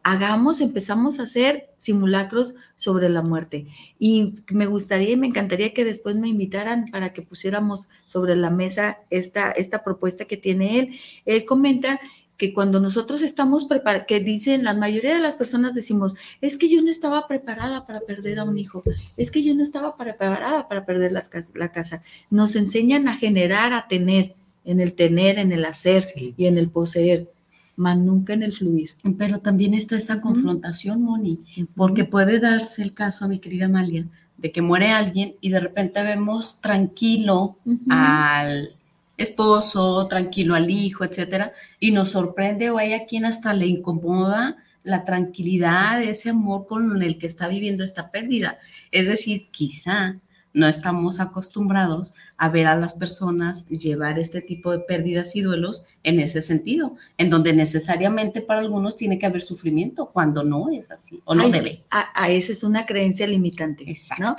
[0.05, 3.65] hagamos, empezamos a hacer simulacros sobre la muerte.
[3.97, 8.51] Y me gustaría y me encantaría que después me invitaran para que pusiéramos sobre la
[8.51, 10.95] mesa esta, esta propuesta que tiene él.
[11.25, 11.99] Él comenta
[12.37, 16.69] que cuando nosotros estamos preparados, que dicen, la mayoría de las personas decimos, es que
[16.69, 18.83] yo no estaba preparada para perder a un hijo,
[19.17, 21.23] es que yo no estaba preparada para perder la,
[21.55, 22.03] la casa.
[22.29, 26.69] Nos enseñan a generar, a tener, en el tener, en el hacer y en el
[26.69, 27.27] poseer,
[27.75, 28.91] más nunca en el fluir.
[29.17, 31.39] Pero también está esta confrontación, Moni,
[31.75, 34.05] porque puede darse el caso, mi querida Amalia,
[34.37, 37.57] de que muere alguien y de repente vemos tranquilo
[37.89, 38.69] al
[39.17, 44.57] esposo, tranquilo al hijo, etcétera, y nos sorprende o hay a quien hasta le incomoda
[44.83, 48.59] la tranquilidad, ese amor con el que está viviendo esta pérdida.
[48.91, 50.17] Es decir, quizá
[50.55, 55.85] no estamos acostumbrados a ver a las personas llevar este tipo de pérdidas y duelos
[56.03, 60.91] en ese sentido, en donde necesariamente para algunos tiene que haber sufrimiento, cuando no es
[60.91, 61.83] así, o no debe.
[61.91, 63.85] A, esa es una creencia limitante,
[64.17, 64.35] ¿no?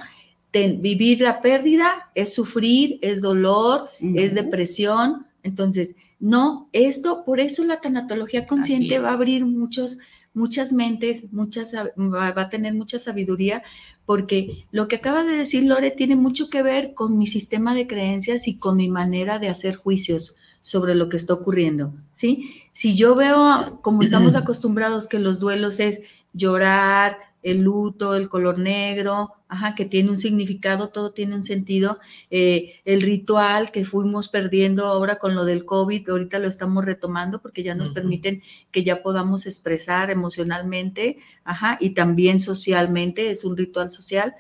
[0.81, 5.27] vivir la pérdida es sufrir, es dolor, es depresión.
[5.43, 9.99] Entonces, no, esto, por eso la tanatología consciente va a abrir muchos,
[10.33, 13.63] muchas mentes, muchas, va, a tener mucha sabiduría,
[14.07, 17.87] porque lo que acaba de decir Lore tiene mucho que ver con mi sistema de
[17.87, 22.63] creencias y con mi manera de hacer juicios sobre lo que está ocurriendo, ¿sí?
[22.73, 26.01] Si yo veo, como estamos acostumbrados, que los duelos es
[26.33, 32.01] llorar, el luto, el color negro, ajá, que tiene un significado, todo tiene un sentido.
[32.29, 37.41] Eh, el ritual que fuimos perdiendo ahora con lo del COVID, ahorita lo estamos retomando
[37.41, 43.57] porque ya nos permiten que ya podamos expresar emocionalmente, ajá, y también socialmente, es un
[43.57, 44.35] ritual social,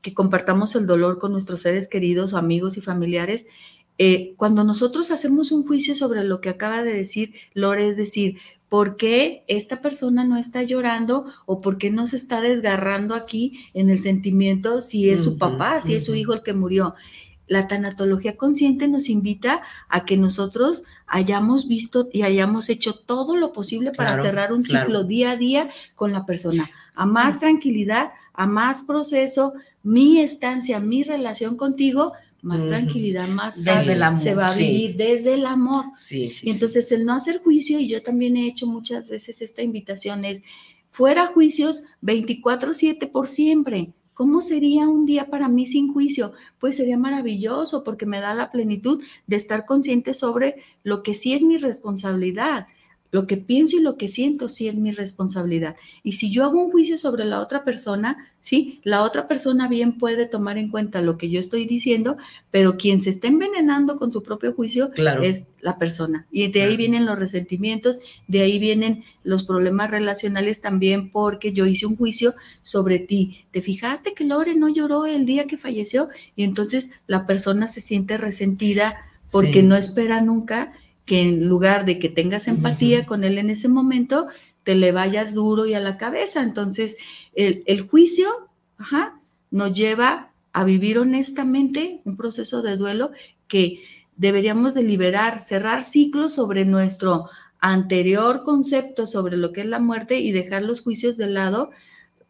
[0.00, 3.46] que compartamos el dolor con nuestros seres queridos, amigos y familiares.
[3.98, 8.38] Eh, cuando nosotros hacemos un juicio sobre lo que acaba de decir Lore, es decir,
[8.72, 13.66] ¿Por qué esta persona no está llorando o por qué no se está desgarrando aquí
[13.74, 16.94] en el sentimiento si es su papá, si es su hijo el que murió?
[17.46, 23.52] La tanatología consciente nos invita a que nosotros hayamos visto y hayamos hecho todo lo
[23.52, 28.46] posible para cerrar un ciclo día a día con la persona, a más tranquilidad, a
[28.46, 29.52] más proceso,
[29.82, 34.96] mi estancia, mi relación contigo, más tranquilidad, más desde el amor, se va a vivir
[34.96, 35.86] desde el amor.
[35.96, 39.40] Sí, sí, y entonces el no hacer juicio, y yo también he hecho muchas veces
[39.40, 40.42] esta invitación, es
[40.90, 43.92] fuera juicios 24/7 por siempre.
[44.14, 46.34] ¿Cómo sería un día para mí sin juicio?
[46.58, 51.32] Pues sería maravilloso porque me da la plenitud de estar consciente sobre lo que sí
[51.32, 52.66] es mi responsabilidad.
[53.12, 55.76] Lo que pienso y lo que siento sí es mi responsabilidad.
[56.02, 59.98] Y si yo hago un juicio sobre la otra persona, sí, la otra persona bien
[59.98, 62.16] puede tomar en cuenta lo que yo estoy diciendo,
[62.50, 64.90] pero quien se está envenenando con su propio juicio
[65.22, 66.26] es la persona.
[66.32, 71.66] Y de ahí vienen los resentimientos, de ahí vienen los problemas relacionales también porque yo
[71.66, 73.44] hice un juicio sobre ti.
[73.50, 76.08] ¿Te fijaste que Lore no lloró el día que falleció?
[76.34, 78.96] Y entonces la persona se siente resentida
[79.30, 80.72] porque no espera nunca
[81.04, 84.28] que en lugar de que tengas empatía con él en ese momento,
[84.62, 86.42] te le vayas duro y a la cabeza.
[86.42, 86.96] Entonces,
[87.34, 88.28] el, juicio
[89.50, 93.10] nos lleva a vivir honestamente un proceso de duelo
[93.48, 93.82] que
[94.16, 97.28] deberíamos de liberar, cerrar ciclos sobre nuestro
[97.60, 101.70] anterior concepto sobre lo que es la muerte y dejar los juicios de lado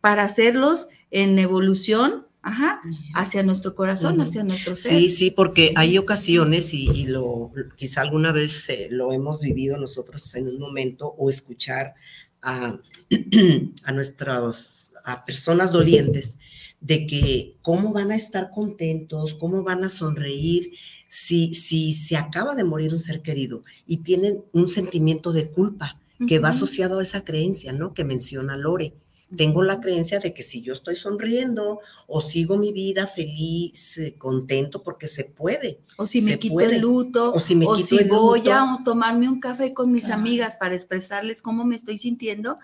[0.00, 2.80] para hacerlos en evolución Ajá,
[3.14, 4.98] hacia nuestro corazón, hacia nuestro ser.
[4.98, 10.34] Sí, sí, porque hay ocasiones y, lo quizá alguna vez eh, lo hemos vivido nosotros
[10.34, 11.94] en un momento o escuchar
[12.42, 12.76] a,
[13.84, 16.38] a nuestras a personas dolientes
[16.80, 20.72] de que cómo van a estar contentos, cómo van a sonreír
[21.08, 26.00] si, si se acaba de morir un ser querido y tienen un sentimiento de culpa
[26.26, 27.94] que va asociado a esa creencia, ¿no?
[27.94, 28.94] Que menciona Lore
[29.36, 34.14] tengo la creencia de que si yo estoy sonriendo o sigo mi vida feliz, eh,
[34.18, 35.80] contento, porque se puede.
[35.96, 39.90] O si me quito el luto, o si, me voy a tomarme un café con
[39.92, 42.58] mis amigas para expresarles cómo me estoy sintiendo,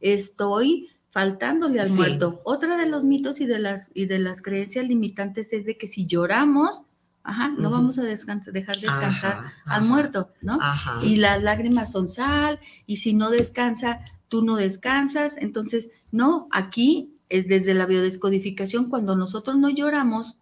[0.00, 2.40] estoy faltándole al muerto.
[2.44, 5.88] Otra de los mitos y de las y de las creencias limitantes es de que
[5.88, 6.86] si lloramos,
[7.24, 7.70] Ajá, no Ujú.
[7.70, 9.80] vamos a descansa- dejar descansar Ajá, al ajá.
[9.84, 10.58] muerto, ¿no?
[10.60, 10.98] Ajá.
[11.04, 14.00] Y las lágrimas son sal, y si no descansa,
[14.32, 15.36] tú no descansas.
[15.36, 20.38] Entonces, no, aquí es desde la biodescodificación, cuando nosotros no lloramos,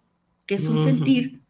[0.47, 1.41] que es un sentir,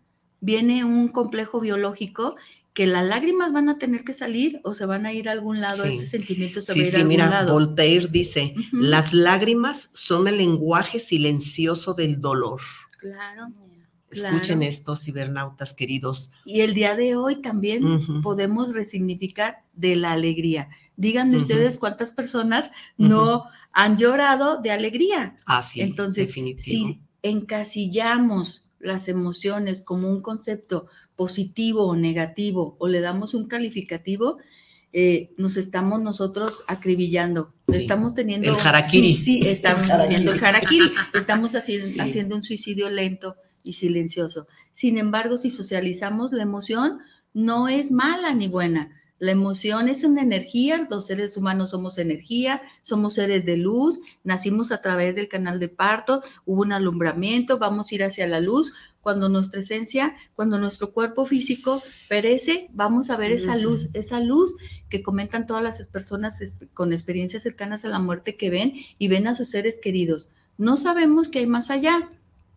[0.40, 2.36] viene un complejo biológico
[2.72, 5.60] que las lágrimas van a tener que salir o se van a ir a algún
[5.60, 5.96] lado, Sí.
[5.98, 7.52] ese sentimiento se Sí, va a ir sí, a algún mira, lado.
[7.52, 12.60] Voltaire dice, las lágrimas son el lenguaje silencioso del dolor.
[12.98, 13.48] Claro.
[14.10, 14.62] Escuchen claro.
[14.70, 16.30] esto, cibernautas queridos.
[16.46, 17.82] Y el día de hoy también
[18.22, 20.68] podemos resignificar de la alegría.
[21.00, 25.34] Díganme ustedes cuántas personas no han llorado de alegría.
[25.46, 26.88] Ah, sí, Entonces, definitivo.
[26.88, 34.38] si encasillamos las emociones como un concepto positivo o negativo o le damos un calificativo,
[34.92, 37.52] eh, nos estamos nosotros acribillando.
[37.68, 37.78] Sí.
[37.78, 38.48] Estamos teniendo...
[38.52, 39.12] El harakiri.
[39.12, 40.80] Sí, estamos El haciendo el harakiri.
[40.86, 41.18] harakiri.
[41.18, 42.00] Estamos haciendo, Sí.
[42.00, 44.48] haciendo un suicidio lento y silencioso.
[44.72, 46.98] Sin embargo, si socializamos la emoción,
[47.32, 48.99] no es mala ni buena.
[49.20, 54.72] La emoción es una energía, los seres humanos somos energía, somos seres de luz, nacimos
[54.72, 58.72] a través del canal de parto, hubo un alumbramiento, vamos a ir hacia la luz.
[59.02, 64.56] Cuando nuestra esencia, cuando nuestro cuerpo físico perece, vamos a ver esa luz, esa luz
[64.88, 66.38] que comentan todas las personas
[66.72, 70.30] con experiencias cercanas a la muerte que ven y ven a sus seres queridos.
[70.56, 72.08] No sabemos qué hay más allá.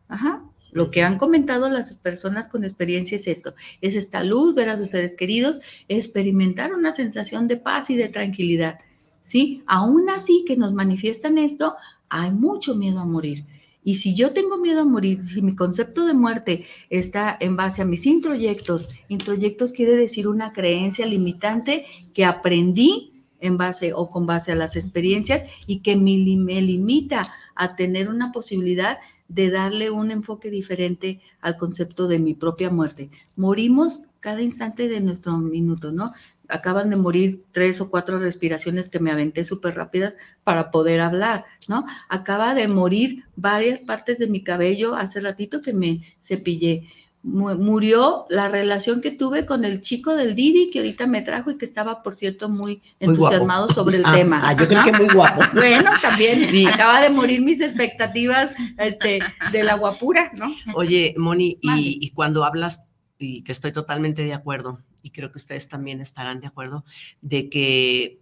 [0.08, 0.44] Ajá.
[0.74, 4.78] Lo que han comentado las personas con experiencia es esto, es esta luz, ver a
[4.78, 8.80] sus seres queridos, experimentar una sensación de paz y de tranquilidad.
[9.24, 9.64] ¿Sí?
[9.68, 11.76] Aún así que nos manifiestan esto,
[12.10, 13.46] hay mucho miedo a morir.
[13.84, 17.82] Y si yo tengo miedo a morir, si mi concepto de muerte está en base
[17.82, 24.26] a mis introyectos, introyectos quiere decir una creencia limitante que aprendí en base o con
[24.26, 27.24] base a las experiencias y que me, me limita
[27.56, 29.00] a tener una posibilidad
[29.34, 33.10] de darle un enfoque diferente al concepto de mi propia muerte.
[33.36, 36.14] Morimos cada instante de nuestro minuto, ¿no?
[36.48, 40.14] Acaban de morir tres o cuatro respiraciones que me aventé súper rápidas
[40.44, 41.86] para poder hablar, ¿no?
[42.10, 46.88] Acaba de morir varias partes de mi cabello hace ratito que me cepillé.
[47.24, 51.52] Mu- Murió la relación que tuve con el chico del Didi que ahorita me trajo
[51.52, 54.42] y que estaba, por cierto, muy entusiasmado sobre el Ah, tema.
[54.44, 55.42] ah, yo creo que muy guapo.
[55.54, 56.66] Bueno, también Sí.
[56.66, 59.20] acaba de morir mis expectativas este,
[59.54, 60.54] de la guapura, ¿no?
[60.76, 65.38] Oye, Moni, y, y cuando hablas, y que estoy totalmente de acuerdo, y creo que
[65.38, 66.84] ustedes también estarán de acuerdo,
[67.22, 68.20] de que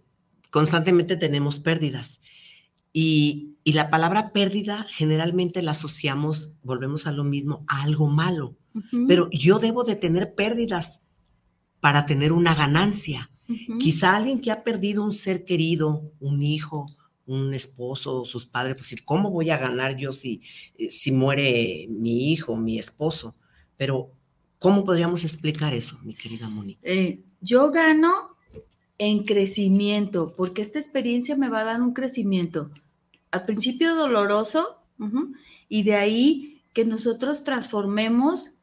[0.50, 2.20] constantemente tenemos pérdidas.
[2.92, 8.56] Y, y la palabra pérdida generalmente la asociamos, volvemos a lo mismo, a algo malo.
[9.06, 11.02] Pero yo debo de tener pérdidas
[11.80, 13.30] para tener una ganancia.
[13.78, 16.86] Quizá alguien que ha perdido un ser querido, un hijo,
[17.26, 20.40] un esposo, sus padres, pues decir, ¿cómo voy a ganar yo si,
[20.78, 23.34] eh, si muere mi hijo, mi esposo?
[23.76, 24.10] Pero,
[24.58, 26.78] ¿cómo podríamos explicar eso, mi querida Moni?
[26.82, 28.12] Eh, yo gano
[28.98, 32.70] en crecimiento, porque esta experiencia me va a dar un crecimiento.
[33.32, 34.78] Al principio doloroso,
[35.68, 38.62] y de ahí que nosotros transformemos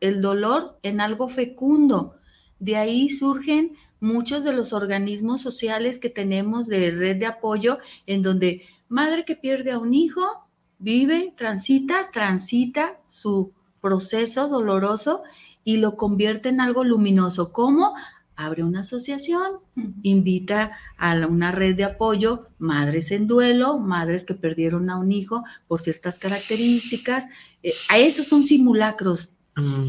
[0.00, 2.16] el dolor en algo fecundo.
[2.58, 8.22] De ahí surgen muchos de los organismos sociales que tenemos de red de apoyo, en
[8.22, 10.46] donde madre que pierde a un hijo
[10.78, 15.22] vive, transita, transita su proceso doloroso
[15.64, 17.52] y lo convierte en algo luminoso.
[17.52, 17.94] ¿Cómo?
[18.36, 19.60] Abre una asociación,
[20.02, 25.42] invita a una red de apoyo, madres en duelo, madres que perdieron a un hijo
[25.66, 27.28] por ciertas características.
[27.62, 29.32] Eh, a esos son simulacros.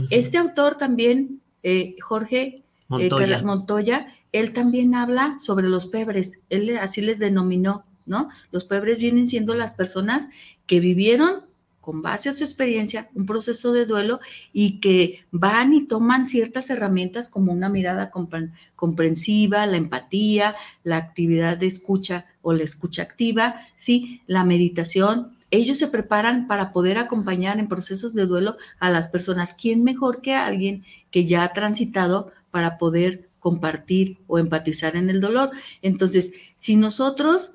[0.09, 3.43] Este autor también, eh, Jorge eh, Montoya.
[3.43, 8.29] Montoya, él también habla sobre los pebres, él así les denominó, ¿no?
[8.51, 10.29] Los pebres vienen siendo las personas
[10.65, 11.46] que vivieron
[11.87, 14.19] con base a su experiencia un proceso de duelo
[14.51, 20.97] y que van y toman ciertas herramientas como una mirada compren- comprensiva, la empatía, la
[20.97, 25.37] actividad de escucha o la escucha activa, sí, la meditación.
[25.49, 29.53] Ellos se preparan para poder acompañar en procesos de duelo a las personas.
[29.53, 35.21] ¿Quién mejor que alguien que ya ha transitado para poder compartir o empatizar en el
[35.21, 35.51] dolor?
[35.81, 37.53] Entonces, si nosotros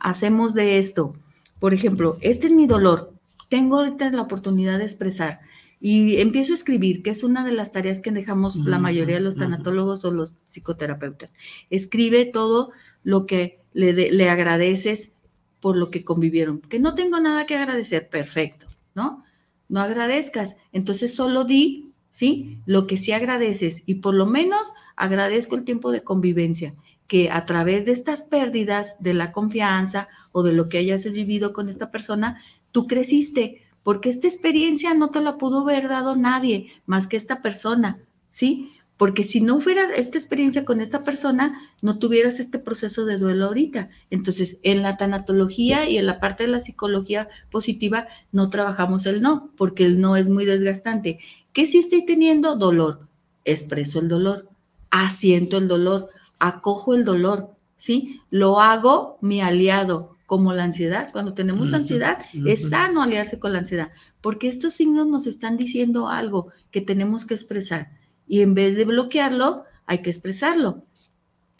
[0.00, 1.16] hacemos de esto,
[1.58, 3.14] por ejemplo, este es mi dolor,
[3.48, 5.40] tengo ahorita la oportunidad de expresar
[5.80, 9.20] y empiezo a escribir, que es una de las tareas que dejamos la mayoría de
[9.22, 11.34] los tanatólogos o los psicoterapeutas.
[11.70, 12.72] Escribe todo
[13.04, 15.14] lo que le, de- le agradeces
[15.60, 16.60] por lo que convivieron.
[16.60, 19.24] Que no tengo nada que agradecer, perfecto, ¿no?
[19.68, 22.58] No agradezcas, entonces solo di, ¿sí?
[22.66, 26.74] Lo que sí agradeces y por lo menos agradezco el tiempo de convivencia,
[27.06, 31.52] que a través de estas pérdidas de la confianza o de lo que hayas vivido
[31.52, 32.42] con esta persona,
[32.78, 37.42] tú creciste, porque esta experiencia no te la pudo haber dado nadie más que esta
[37.42, 37.98] persona,
[38.30, 38.72] ¿sí?
[38.96, 43.46] Porque si no fuera esta experiencia con esta persona, no tuvieras este proceso de duelo
[43.46, 43.90] ahorita.
[44.10, 49.22] Entonces, en la tanatología y en la parte de la psicología positiva no trabajamos el
[49.22, 51.18] no, porque el no es muy desgastante.
[51.52, 53.08] ¿Qué si estoy teniendo dolor?
[53.44, 54.48] Expreso el dolor,
[54.90, 58.20] asiento el dolor, acojo el dolor, ¿sí?
[58.30, 61.08] Lo hago mi aliado, como la ansiedad.
[61.10, 66.10] Cuando tenemos ansiedad, es sano aliarse con la ansiedad, porque estos signos nos están diciendo
[66.10, 67.92] algo que tenemos que expresar.
[68.26, 70.84] Y en vez de bloquearlo, hay que expresarlo,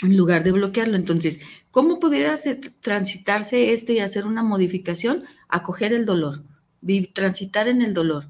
[0.02, 0.96] en lugar de bloquearlo.
[0.96, 1.40] Entonces,
[1.70, 2.38] ¿cómo pudiera
[2.82, 5.24] transitarse esto y hacer una modificación?
[5.48, 6.44] Acoger el dolor,
[7.14, 8.28] transitar en el dolor.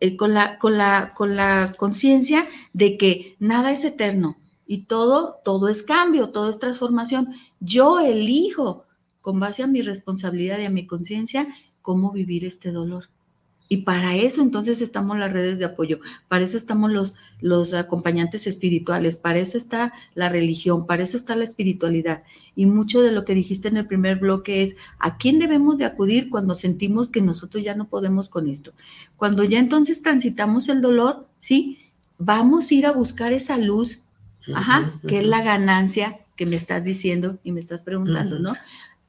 [0.00, 4.36] Eh, con la con la con la conciencia de que nada es eterno
[4.66, 7.34] y todo todo es cambio, todo es transformación.
[7.58, 8.85] Yo elijo
[9.26, 11.48] con base a mi responsabilidad y a mi conciencia,
[11.82, 13.08] cómo vivir este dolor.
[13.68, 15.98] Y para eso entonces estamos las redes de apoyo,
[16.28, 21.34] para eso estamos los, los acompañantes espirituales, para eso está la religión, para eso está
[21.34, 22.22] la espiritualidad.
[22.54, 25.86] Y mucho de lo que dijiste en el primer bloque es a quién debemos de
[25.86, 28.74] acudir cuando sentimos que nosotros ya no podemos con esto.
[29.16, 31.80] Cuando ya entonces transitamos el dolor, ¿sí?
[32.16, 34.04] Vamos a ir a buscar esa luz,
[34.54, 38.54] ajá, que es la ganancia que me estás diciendo y me estás preguntando, ¿no?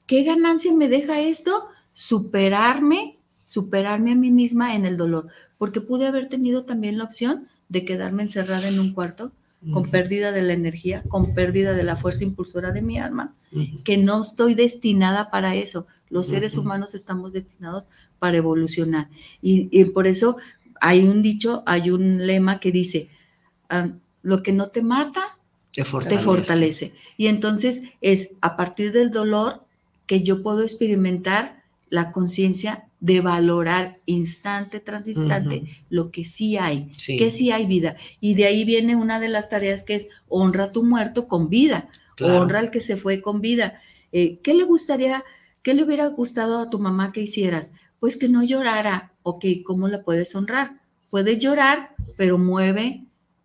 [0.07, 1.67] ¿Qué ganancia me deja esto?
[1.93, 5.27] Superarme, superarme a mí misma en el dolor,
[5.57, 9.31] porque pude haber tenido también la opción de quedarme encerrada en un cuarto
[9.73, 13.35] con pérdida de la energía, con pérdida de la fuerza impulsora de mi alma,
[13.83, 15.87] que no estoy destinada para eso.
[16.09, 17.87] Los seres humanos estamos destinados
[18.19, 19.09] para evolucionar.
[19.41, 20.37] Y, por eso
[20.79, 23.09] hay un dicho, hay un lema que dice,
[23.69, 23.89] ah,
[24.21, 25.37] lo que no te mata,
[25.73, 26.17] te fortalece.
[26.17, 26.93] te fortalece.
[27.17, 29.66] Y entonces es a partir del dolor
[30.07, 36.91] que yo puedo experimentar la conciencia de valorar instante tras instante lo que sí hay,
[37.05, 37.95] que sí hay vida.
[38.19, 41.49] Y de ahí viene una de las tareas que es honra a tu muerto con
[41.49, 41.89] vida,
[42.19, 43.79] honra al que se fue con vida.
[44.11, 45.23] Eh, ¿Qué le gustaría,
[45.61, 47.71] qué le hubiera gustado a tu mamá que hicieras?
[47.99, 49.11] Pues que no llorara.
[49.21, 50.79] Ok, ¿cómo la puedes honrar?
[51.11, 53.03] Puedes llorar, pero mueve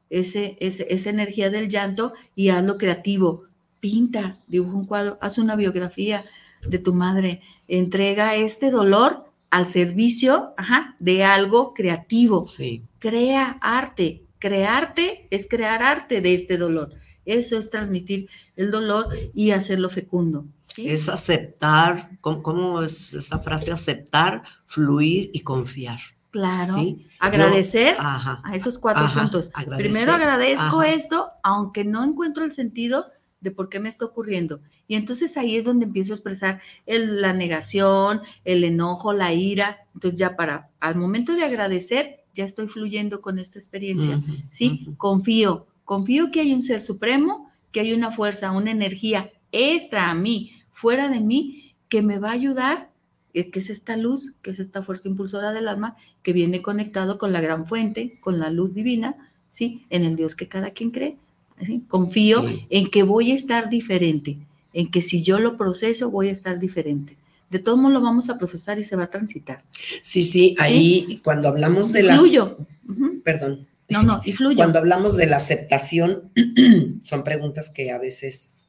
[0.08, 3.44] ese, esa energía del llanto y hazlo creativo.
[3.80, 6.24] Pinta, dibuja un cuadro, haz una biografía,
[6.66, 7.42] de tu madre.
[7.68, 10.54] Entrega este dolor al servicio
[10.98, 12.44] de algo creativo.
[12.44, 12.84] Sí.
[12.98, 14.24] Crea arte.
[14.38, 16.94] Crearte es crear arte de este dolor.
[17.24, 20.46] Eso es transmitir el dolor y hacerlo fecundo.
[20.76, 23.70] Es aceptar, ¿cómo, es esa frase?
[23.70, 25.98] Aceptar, fluir y confiar.
[26.30, 26.74] Claro.
[27.20, 29.50] Agradecer a esos cuatro puntos.
[29.76, 33.04] Primero agradezco esto, aunque no encuentro el sentido,
[33.43, 34.61] de por qué me está ocurriendo.
[34.88, 39.86] Y entonces ahí es donde empiezo a expresar la negación, el enojo, la ira.
[39.95, 44.20] Entonces ya para, al momento de agradecer, ya estoy fluyendo con esta experiencia.
[44.51, 44.95] ¿Sí?
[44.97, 50.14] Confío, confío que hay un ser supremo, que hay una fuerza, una energía extra a
[50.14, 52.90] mí, fuera de mí, que me va a ayudar,
[53.34, 57.18] eh, que es esta luz, que es esta fuerza impulsora del alma, que viene conectado
[57.18, 59.84] con la gran fuente, con la luz divina, ¿sí?
[59.90, 61.18] En el Dios que cada quien cree
[61.88, 64.38] Confío en que voy a estar diferente,
[64.72, 67.16] en que si yo lo proceso voy a estar diferente.
[67.50, 69.62] De todo modo lo vamos a procesar y se va a transitar.
[70.02, 72.18] Sí, sí, ahí cuando hablamos de la...
[73.24, 73.66] Perdón.
[73.90, 76.32] No, no, y Cuando hablamos de la aceptación,
[77.02, 78.68] son preguntas que a veces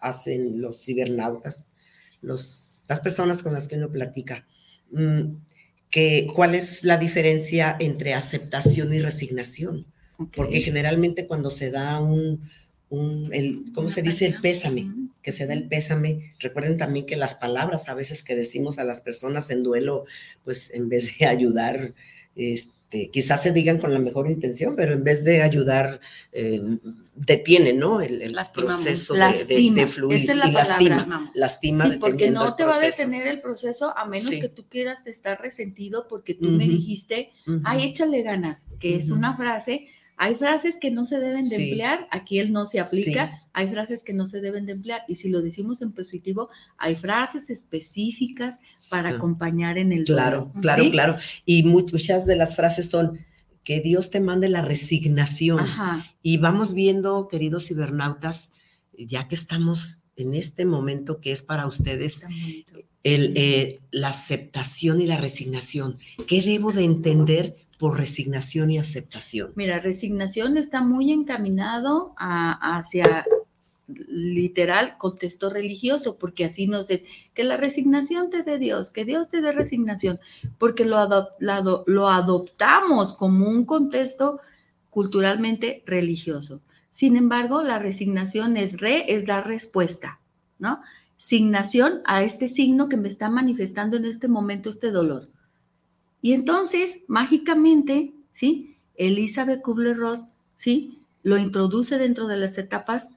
[0.00, 1.68] hacen los cibernautas,
[2.22, 4.46] los, las personas con las que uno platica.
[4.92, 5.38] Mm,
[5.90, 9.86] que, ¿Cuál es la diferencia entre aceptación y resignación?
[10.34, 12.40] Porque generalmente cuando se da un,
[13.32, 14.26] el, ¿cómo se dice?
[14.26, 14.90] El pésame,
[15.22, 16.32] que se da el pésame.
[16.38, 20.04] Recuerden también que las palabras a veces que decimos a las personas en duelo,
[20.44, 21.94] pues en vez de ayudar,
[22.34, 26.00] este, quizás se digan con la mejor intención, pero en vez de ayudar,
[26.32, 26.60] eh,
[27.14, 28.00] detiene, ¿no?
[28.00, 30.18] El, proceso de, fluir.
[30.18, 31.90] Esa es la y palabra, lastima.
[31.90, 35.40] Sí, porque no te va a detener el proceso a menos que tú quieras estar
[35.40, 37.30] resentido porque tú me dijiste,
[37.62, 39.88] ay, échale ganas, que es una frase
[40.22, 44.02] hay frases que no se deben de emplear, aquí él no se aplica, hay frases
[44.02, 48.58] que no se deben de emplear y si lo decimos en positivo, hay frases específicas
[48.90, 51.16] para acompañar en el Claro, claro, claro.
[51.46, 53.18] Y muchas de las frases son
[53.64, 55.66] que Dios te mande la resignación.
[56.20, 58.50] Y vamos viendo, queridos cibernautas,
[58.98, 62.24] ya que estamos en este momento que es para ustedes
[63.04, 65.96] el, eh, la aceptación y la resignación.
[66.26, 69.52] ¿Qué debo de entender por resignación y aceptación?
[69.56, 73.24] Mira, resignación está muy encaminado hacia
[73.88, 79.30] literal contexto religioso, porque así nos dice que la resignación te dé Dios, que Dios
[79.30, 80.20] te dé resignación,
[80.58, 80.98] porque lo,
[81.38, 84.40] lo adoptamos como un contexto
[84.90, 86.60] culturalmente religioso.
[86.90, 90.20] Sin embargo, la resignación es re, es dar respuesta,
[90.58, 90.82] ¿no?
[91.16, 95.30] Signación a este signo que me está manifestando en este momento este dolor.
[96.22, 98.76] Y entonces, mágicamente, ¿sí?
[98.96, 100.98] Elizabeth Kubler-Ross, ¿sí?
[101.22, 103.08] Lo introduce dentro de las etapas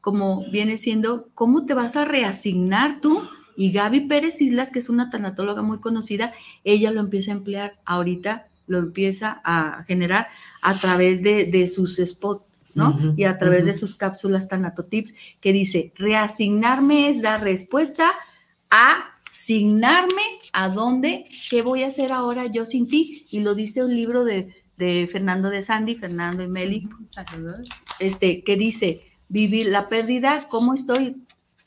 [0.00, 3.20] como viene siendo, ¿cómo te vas a reasignar tú?
[3.56, 6.32] Y Gaby Pérez Islas, que es una tanatóloga muy conocida,
[6.64, 10.28] ella lo empieza a emplear ahorita, lo empieza a generar
[10.62, 12.44] a través de, sus spots,
[12.74, 12.96] ¿no?
[13.16, 18.10] y a través de sus cápsulas tanatotips, que dice, reasignarme es dar respuesta
[18.70, 20.22] a asignarme
[20.52, 23.26] a dónde, qué voy a hacer ahora yo sin ti.
[23.30, 26.88] Y lo dice un libro de, de Fernando de Sandy, Fernando y Meli,
[27.98, 31.16] este, que dice, vivir la pérdida, cómo estoy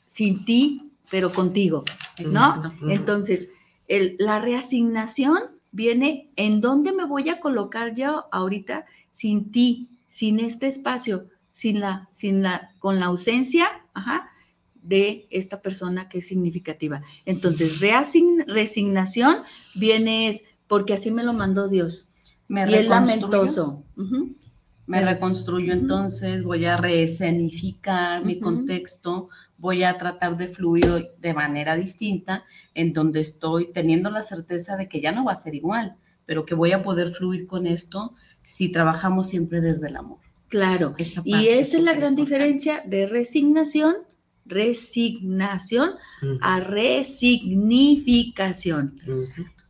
[0.06, 1.84] sin ti, pero contigo,
[2.18, 2.72] ¿no?
[2.88, 3.52] Entonces,
[3.88, 5.38] el, la reasignación
[5.72, 11.80] viene en dónde me voy a colocar yo ahorita sin ti, sin este espacio, sin
[11.80, 13.68] la, sin la, con la ausencia,
[14.82, 17.02] de esta persona que es significativa.
[17.24, 19.36] Entonces, resignación
[19.74, 22.10] viene es porque así me lo mandó Dios.
[22.48, 23.84] Me y es lamentoso.
[24.86, 31.76] Me reconstruyo entonces, voy a reescenificar mi contexto, voy a tratar de fluir de manera
[31.76, 35.96] distinta, en donde estoy teniendo la certeza de que ya no va a ser igual,
[36.26, 40.18] pero que voy a poder fluir con esto si trabajamos siempre desde el amor.
[40.48, 43.94] Claro, y esa es la gran diferencia de resignación,
[44.46, 45.90] resignación
[46.40, 48.98] a resignificación.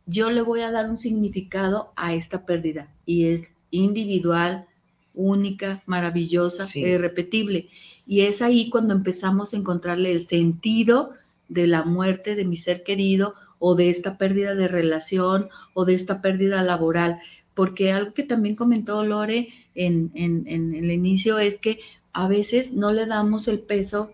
[0.05, 4.65] Yo le voy a dar un significado a esta pérdida y es individual,
[5.13, 7.69] única, maravillosa, irrepetible.
[8.05, 11.13] Y es ahí cuando empezamos a encontrarle el sentido
[11.47, 15.93] de la muerte de mi ser querido o de esta pérdida de relación o de
[15.93, 17.19] esta pérdida laboral.
[17.53, 21.79] Porque algo que también comentó Lore en, en el inicio es que
[22.11, 24.11] a veces no le damos el peso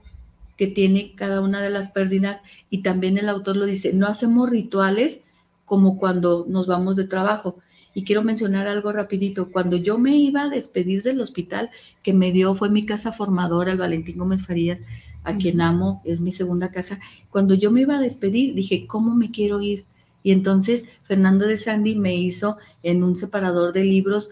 [0.59, 4.49] que tiene cada una de las pérdidas y también el autor lo dice, no hacemos
[4.49, 5.23] rituales
[5.63, 7.59] como cuando nos vamos de trabajo
[7.93, 9.53] y quiero mencionar algo rapidito.
[9.53, 11.71] Cuando yo me iba a despedir del hospital
[12.03, 14.81] que me dio, fue mi casa formadora, el Valentín Gómez Farías,
[15.23, 16.99] a quien amo, es mi segunda casa.
[17.29, 19.85] Cuando yo me iba a despedir, dije, ¿cómo me quiero ir?
[20.23, 24.29] Y entonces Fernando de Sandy me hizo en un separador de libros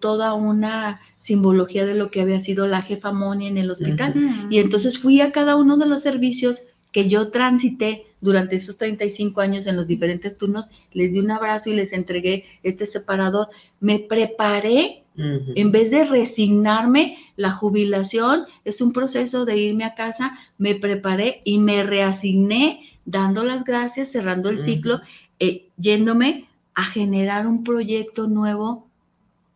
[0.00, 4.14] toda una simbología de lo que había sido la jefa Moni en el hospital.
[4.50, 9.40] Y entonces fui a cada uno de los servicios que yo transité durante esos 35
[9.40, 13.48] años en los diferentes turnos, les di un abrazo y les entregué este separador.
[13.80, 20.38] Me preparé, en vez de resignarme, la jubilación es un proceso de irme a casa,
[20.58, 25.00] me preparé y me reasigné dando las gracias, cerrando el ciclo,
[25.38, 28.89] eh, yéndome a generar un proyecto nuevo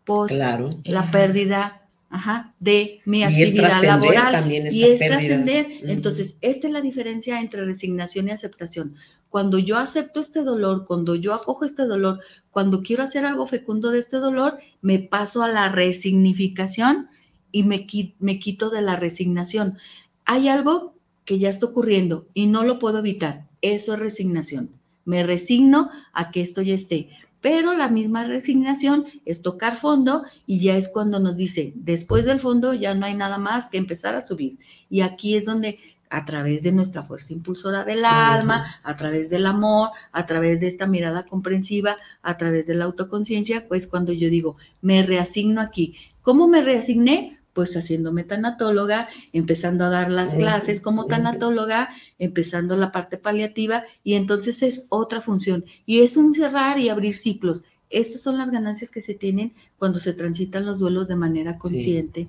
[0.04, 1.84] post la pérdida
[2.14, 4.32] Ajá, de mi actividad laboral.
[4.32, 5.66] También y es trascender.
[5.82, 8.94] Entonces, esta es la diferencia entre resignación y aceptación.
[9.30, 12.20] Cuando yo acepto este dolor, cuando yo acojo este dolor,
[12.52, 17.08] cuando quiero hacer algo fecundo de este dolor, me paso a la resignificación
[17.50, 17.84] y me,
[18.20, 19.76] me quito de la resignación.
[20.24, 20.94] Hay algo
[21.24, 23.48] que ya está ocurriendo y no lo puedo evitar.
[23.60, 24.70] Eso es resignación.
[25.04, 27.08] Me resigno a que esto ya esté
[27.44, 32.40] pero la misma resignación es tocar fondo y ya es cuando nos dice, después del
[32.40, 34.56] fondo ya no hay nada más que empezar a subir.
[34.88, 35.78] Y aquí es donde
[36.08, 40.68] a través de nuestra fuerza impulsora del alma, a través del amor, a través de
[40.68, 45.96] esta mirada comprensiva, a través de la autoconciencia, pues cuando yo digo, me reasigno aquí.
[46.22, 47.40] ¿Cómo me reasigné?
[47.54, 51.88] Pues haciéndome tanatóloga, empezando a dar las clases como tanatóloga,
[52.18, 57.16] empezando la parte paliativa y entonces es otra función y es un cerrar y abrir
[57.16, 57.62] ciclos.
[57.88, 62.28] Estas son las ganancias que se tienen cuando se transitan los duelos de manera consciente.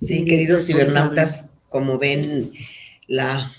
[0.00, 2.52] Sí, queridos cibernautas, como ven
[3.06, 3.50] la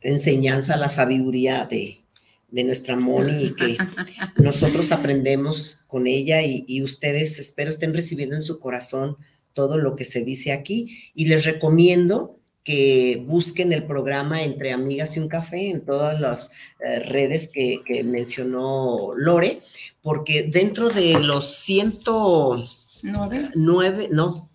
[0.00, 2.02] enseñanza, la sabiduría de,
[2.50, 3.76] nuestra Moni y que
[4.36, 9.16] nosotros aprendemos con ella y, y ustedes espero estén recibiendo en su corazón
[9.56, 15.16] todo lo que se dice aquí y les recomiendo que busquen el programa Entre Amigas
[15.16, 16.50] y un Café en todas las
[16.80, 19.62] eh, redes que, mencionó Lore,
[20.02, 24.50] porque dentro de los 109, no,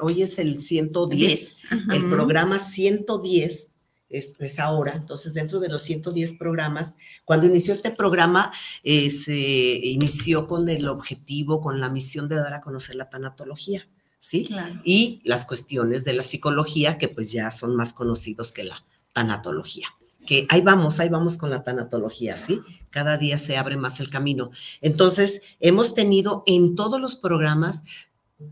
[0.00, 1.58] hoy es el 110,
[1.92, 3.72] el programa 110
[4.08, 6.94] es, es, ahora, entonces dentro de los 110 programas,
[7.24, 8.52] cuando inició este programa,
[8.84, 13.88] eh, se inició con el objetivo, con la misión de dar a conocer la tanatología
[14.26, 14.48] ¿sí?
[14.82, 19.86] Y las cuestiones de la psicología que pues ya son más conocidos que la tanatología.
[20.26, 22.60] Que ahí vamos, ahí vamos con la tanatología, ¿sí?
[22.90, 24.50] Cada día se abre más el camino.
[24.80, 27.84] Entonces, hemos tenido en todos los programas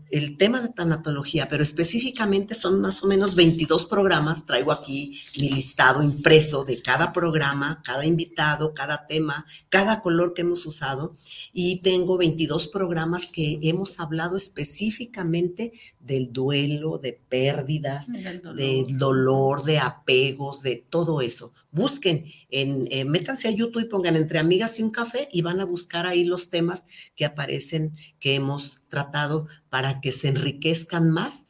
[0.09, 4.45] el tema de tanatología, pero específicamente son más o menos 22 programas.
[4.45, 10.41] Traigo aquí mi listado impreso de cada programa, cada invitado, cada tema, cada color que
[10.41, 11.15] hemos usado.
[11.53, 15.73] Y tengo 22 programas que hemos hablado específicamente
[16.05, 18.55] del duelo, de pérdidas, dolor.
[18.55, 21.51] del dolor, de apegos, de todo eso.
[21.71, 25.59] Busquen, en, eh, métanse a YouTube y pongan entre amigas y un café y van
[25.59, 26.85] a buscar ahí los temas
[27.15, 31.47] que aparecen, que hemos tratado para que se enriquezcan más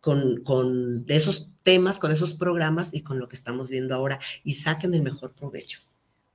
[0.00, 4.52] con, con esos temas, con esos programas y con lo que estamos viendo ahora y
[4.54, 5.80] saquen el mejor provecho.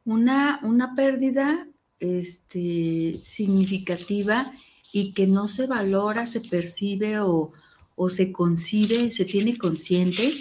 [0.06, 1.68] Una, una pérdida
[2.00, 4.52] este, significativa
[4.96, 7.52] y que no se valora, se percibe o,
[7.96, 10.32] o se concibe, se tiene consciente,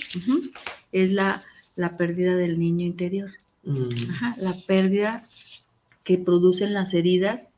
[0.93, 1.43] es la,
[1.75, 3.31] la pérdida del niño interior.
[3.65, 5.25] Mm, Ajá, la pérdida
[6.05, 7.49] que producen las heridas,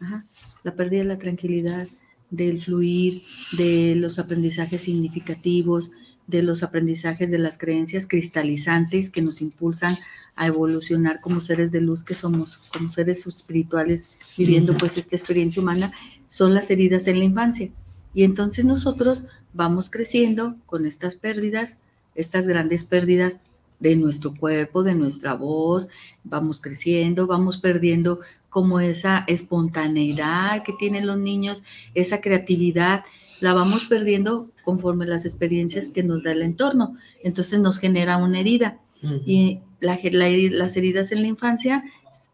[0.00, 0.24] ajá,
[0.64, 1.86] la pérdida de la tranquilidad,
[2.30, 3.22] del fluir,
[3.58, 5.92] de los aprendizajes significativos,
[6.26, 9.98] de los aprendizajes de las creencias cristalizantes que nos impulsan
[10.34, 14.06] a evolucionar como seres de luz que somos, como seres espirituales
[14.36, 15.92] viviendo pues esta experiencia humana,
[16.28, 17.70] son las heridas en la infancia.
[18.14, 21.78] Y entonces nosotros vamos creciendo con estas pérdidas,
[22.14, 23.40] estas grandes pérdidas
[23.78, 25.88] de nuestro cuerpo, de nuestra voz,
[26.24, 31.62] vamos creciendo, vamos perdiendo como esa espontaneidad que tienen los niños,
[31.94, 33.04] esa creatividad,
[33.40, 36.96] la vamos perdiendo conforme las experiencias que nos da el entorno.
[37.22, 38.80] Entonces nos genera una herida.
[39.26, 41.84] Y la- la heri- las heridas en la infancia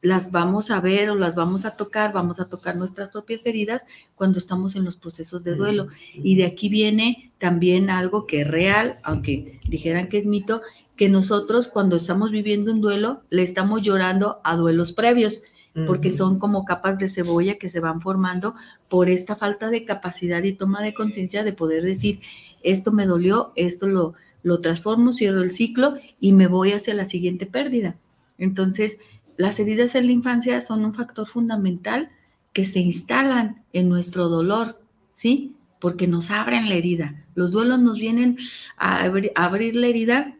[0.01, 3.85] las vamos a ver o las vamos a tocar, vamos a tocar nuestras propias heridas
[4.15, 5.89] cuando estamos en los procesos de duelo.
[6.15, 10.63] Y de aquí viene también algo que es real, aunque dijeran que es mito,
[10.97, 15.45] que nosotros cuando estamos viviendo un duelo le estamos llorando a duelos previos,
[15.87, 18.55] porque son como capas de cebolla que se van formando
[18.91, 22.21] por esta falta de capacidad y toma de conciencia de poder decir,
[22.63, 24.13] esto me dolió, esto lo,
[24.43, 27.97] lo transformo, cierro el ciclo y me voy hacia la siguiente pérdida.
[28.39, 28.99] Entonces,
[29.43, 32.11] las heridas en la infancia son un factor fundamental
[32.53, 34.81] que se instalan en nuestro dolor,
[35.15, 35.55] ¿sí?
[35.81, 37.25] Porque nos abren la herida.
[37.35, 38.39] Los duelos nos vienen
[38.77, 40.37] a abri- a abrir la herida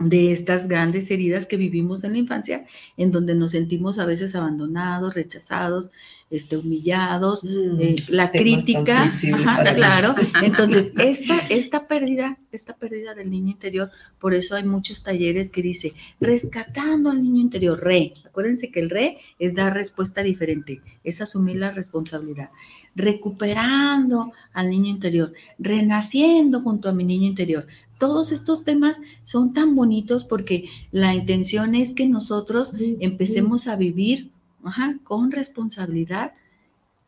[0.00, 4.34] de estas grandes heridas que vivimos en la infancia, en donde nos sentimos a veces
[4.34, 5.90] abandonados, rechazados,
[6.30, 10.14] este, humillados, eh, la Mm, tema tan crítica, ajá, claro.
[10.42, 15.60] Entonces, esta, esta pérdida, esta pérdida del niño interior, por eso hay muchos talleres que
[15.60, 18.12] dice, rescatando al niño interior, re.
[18.24, 22.50] Acuérdense que el re es dar respuesta diferente, es asumir la responsabilidad.
[22.96, 27.66] Recuperando al niño interior, renaciendo junto a mi niño interior.
[27.98, 34.30] Todos estos temas son tan bonitos porque la intención es que nosotros empecemos a vivir
[34.64, 36.32] ajá, con responsabilidad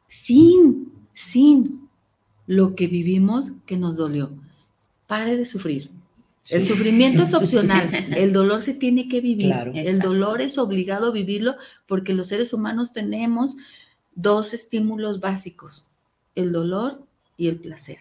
[0.09, 1.89] sin, sin
[2.47, 4.31] lo que vivimos que nos dolió.
[5.07, 5.91] Pare de sufrir.
[6.51, 9.73] El sufrimiento es opcional, el dolor se tiene que vivir, Claro.
[9.75, 11.55] el dolor es obligado a vivirlo
[11.87, 13.57] porque los seres humanos tenemos
[14.15, 15.87] dos estímulos básicos,
[16.35, 17.03] el dolor
[17.37, 17.99] y el placer.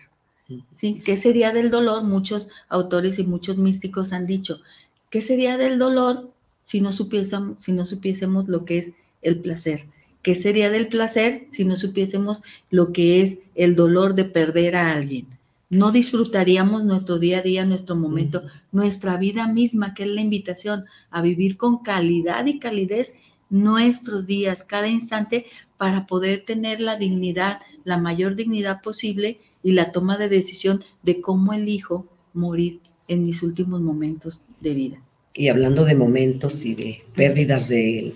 [0.75, 1.01] ¿sí?
[1.05, 2.03] ¿Qué sería del dolor?
[2.03, 4.61] Muchos autores y muchos místicos han dicho,
[5.09, 6.31] ¿qué sería del dolor
[6.65, 9.85] si no supiésemos, si no supiésemos lo que es el placer?
[10.21, 14.93] ¿Qué sería del placer si no supiésemos lo que es el dolor de perder a
[14.93, 15.25] alguien?
[15.69, 20.85] No disfrutaríamos nuestro día a día, nuestro momento, nuestra vida misma, que es la invitación
[21.09, 25.45] a vivir con calidad y calidez nuestros días, cada instante,
[25.81, 31.21] para poder tener la dignidad, la mayor dignidad posible y la toma de decisión de
[31.21, 32.05] cómo elijo
[32.35, 35.01] morir en mis últimos momentos de vida.
[35.33, 38.13] Y hablando de momentos y de pérdidas de,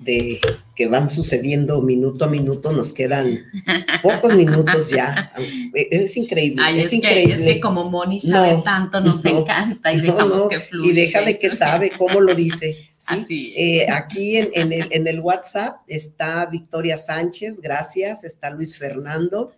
[0.00, 0.40] de
[0.74, 3.44] que van sucediendo minuto a minuto, nos quedan
[4.02, 5.32] pocos minutos ya.
[5.72, 7.34] Es increíble, Ay, es, es, que, increíble.
[7.34, 10.90] es que como Moni sabe No, tanto, nos no, encanta y dejamos no, que fluya.
[10.90, 12.87] Y déjame que sabe cómo lo dice.
[12.98, 13.14] ¿Sí?
[13.14, 18.24] Así Eh, aquí en, en el, en el WhatsApp está Victoria Sánchez, gracias.
[18.24, 19.52] Está Luis Fernando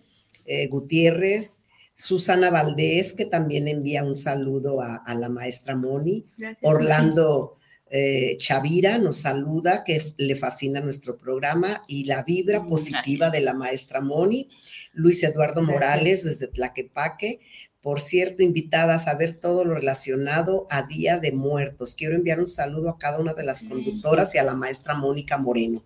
[0.46, 1.60] eh, Gutiérrez,
[1.94, 6.24] Susana Valdés, que también envía un saludo a, a la maestra Moni.
[6.36, 7.56] Gracias, Orlando
[7.90, 13.52] eh, Chavira nos saluda, que le fascina nuestro programa y la vibra positiva de la
[13.52, 14.48] maestra Moni.
[14.92, 15.62] Luis Eduardo.
[15.62, 17.40] Morales desde Tlaquepaque.
[17.82, 21.94] Por cierto, invitadas a ver todo lo relacionado a Día de Muertos.
[21.94, 25.38] Quiero enviar un saludo a cada una de las conductoras y a la maestra Mónica
[25.38, 25.82] Moreno.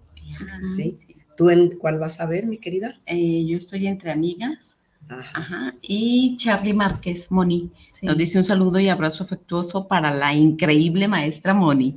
[0.77, 0.99] ¿sí?
[1.37, 3.01] ¿Tú en cuál vas a ver, mi querida?
[3.07, 4.75] Eh, yo estoy entre amigas
[5.09, 5.75] Ajá.
[5.83, 7.71] Y Charlie Márquez, Moni,
[8.03, 11.97] nos dice un saludo y abrazo afectuoso para la increíble maestra Moni,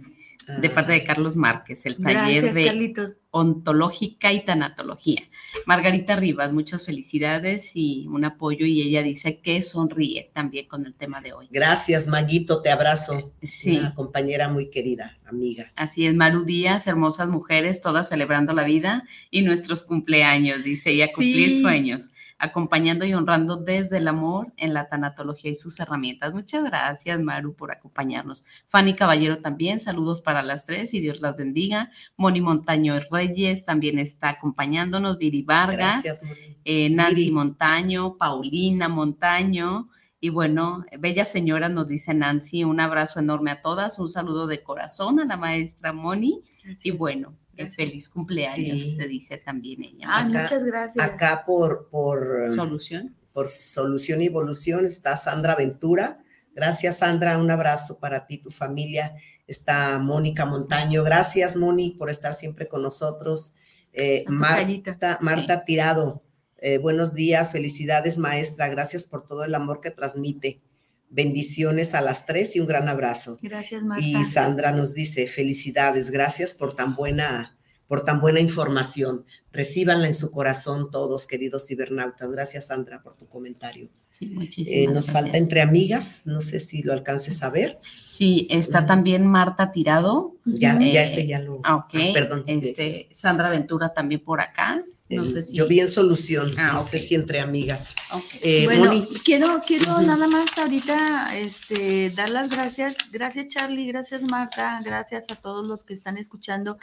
[0.61, 3.15] de parte de Carlos Márquez, el taller Gracias, de Carlitos.
[3.37, 5.21] Ontológica y tanatología.
[5.65, 10.93] Margarita Rivas, muchas felicidades y un apoyo y ella dice que sonríe también con el
[10.93, 11.47] tema de hoy.
[11.51, 13.33] Gracias, Maguito, te abrazo.
[13.41, 13.77] Sí.
[13.77, 15.71] Una compañera muy querida, amiga.
[15.75, 21.07] Así es, Maru Díaz, hermosas mujeres, todas celebrando la vida y nuestros cumpleaños, dice ella,
[21.13, 21.61] cumplir Sí.
[21.61, 26.33] sueños, acompañando y honrando desde el amor en la tanatología y sus herramientas.
[26.33, 28.45] Muchas gracias, Maru, por acompañarnos.
[28.67, 31.91] Fanny Caballero también, saludos para las tres y Dios las bendiga.
[32.15, 36.21] Moni Montaño Reyes también está acompañándonos, Viri Vargas, Gracias,
[36.63, 37.31] eh, Nancy Viri.
[37.31, 39.89] Montaño, Paulina Montaño.
[40.19, 44.63] Y bueno, bella señora, nos dice Nancy, un abrazo enorme a todas, un saludo de
[44.63, 46.43] corazón a la maestra Moni.
[46.83, 47.35] Y bueno,
[47.65, 48.95] feliz cumpleaños, Sí.
[48.97, 50.07] te dice también ella.
[50.09, 51.03] Acá- muchas gracias.
[51.05, 53.15] Acá por, por, Solución.
[53.33, 56.23] por Solución y Evolución está Sandra Ventura.
[56.55, 57.37] Gracias, Sandra.
[57.37, 59.15] Un abrazo para ti, tu familia.
[59.47, 61.03] Está Mónica Montaño.
[61.03, 63.53] Gracias, Moni, por estar siempre con nosotros.
[63.93, 66.23] Eh, Marta Tirado.
[66.59, 68.67] eh, buenos días, felicidades, maestra.
[68.67, 70.61] Gracias por todo el amor que transmite.
[71.09, 73.39] Bendiciones a las tres y un gran abrazo.
[73.41, 74.03] Gracias, Marta.
[74.05, 79.25] Y Sandra nos dice, felicidades, gracias por tan buena, por tan buena información.
[79.51, 82.29] Recíbanla en su corazón todos, queridos cibernautas.
[82.31, 83.89] Gracias, Sandra, por tu comentario.
[84.09, 85.13] Sí, muchísimas Eh, nos gracias.
[85.13, 87.79] falta entre amigas, no sé si lo alcances a ver.
[88.09, 90.35] Sí, está también Marta Tirado.
[90.45, 91.61] Ya, ya Eh, ese ya lo.
[91.63, 91.93] Ah, ok.
[91.95, 92.43] ah, perdón.
[92.47, 94.83] Este, Sandra Ventura también por acá.
[95.09, 95.55] No sé si.
[95.55, 96.85] Yo vi en solución, Ah, no ok.
[96.89, 97.95] sé si entre amigas.
[98.11, 98.23] Ok.
[98.41, 100.01] Eh, bueno, Moni, quiero, quiero Ujú.
[100.01, 102.97] nada más ahorita este, dar las gracias.
[103.11, 103.87] Gracias, Charlie.
[103.87, 104.79] Gracias, Marta.
[104.83, 106.77] Gracias a todos los que están escuchando.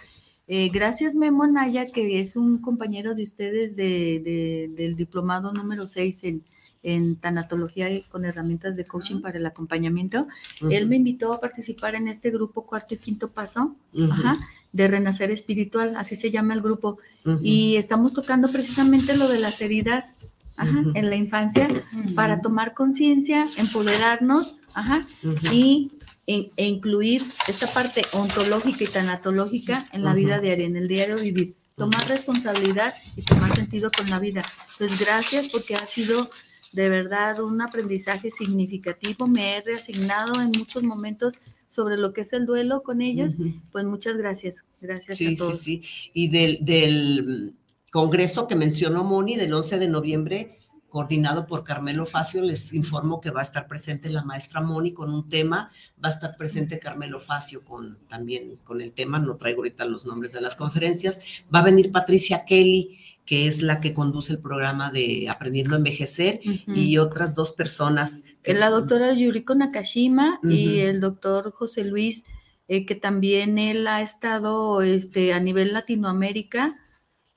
[0.46, 5.86] Eh, gracias, Memo Naya, que es un compañero de ustedes de, de- del diplomado número
[5.86, 6.44] 6 en,
[6.82, 10.28] en tanatología y con herramientas de coaching para el acompañamiento.
[10.70, 13.74] Él me invitó a participar en este grupo cuarto y quinto paso
[14.10, 14.36] ajá,
[14.74, 16.98] de Renacer Espiritual, así se llama el grupo.
[17.40, 20.16] Y estamos tocando precisamente lo de las heridas
[20.56, 21.68] ajá, en la infancia
[22.14, 25.06] para tomar conciencia, empoderarnos ajá,
[25.52, 25.92] y
[26.26, 31.16] e, e incluir esta parte ontológica y tanatológica en la vida diaria, en el diario
[31.16, 31.54] vivir.
[31.76, 34.44] Tomar responsabilidad y tomar sentido con la vida.
[34.78, 36.28] Pues gracias porque ha sido
[36.72, 39.28] de verdad un aprendizaje significativo.
[39.28, 41.32] Me he reasignado en muchos momentos
[41.74, 43.34] sobre lo que es el duelo con ellos.
[43.72, 44.64] Pues muchas gracias.
[44.80, 45.58] Gracias Sí, a sí, todos.
[45.58, 45.82] sí.
[46.12, 47.54] Y del, del
[47.90, 50.54] congreso que mencionó Moni del 11 de noviembre,
[50.88, 55.12] coordinado por Carmelo Facio, les informo que va a estar presente la maestra Moni con
[55.12, 55.72] un tema,
[56.02, 60.06] va a estar presente Carmelo Facio con también con el tema, no traigo ahorita los
[60.06, 61.18] nombres de las conferencias,
[61.52, 65.78] va a venir Patricia Kelly, que es la que conduce el programa de Aprendiendo a
[65.78, 68.22] Envejecer, y otras dos personas.
[68.42, 72.24] que- la doctora Yuriko Nakashima y el doctor José Luis,
[72.68, 76.76] eh, que también él ha estado este, a nivel Latinoamérica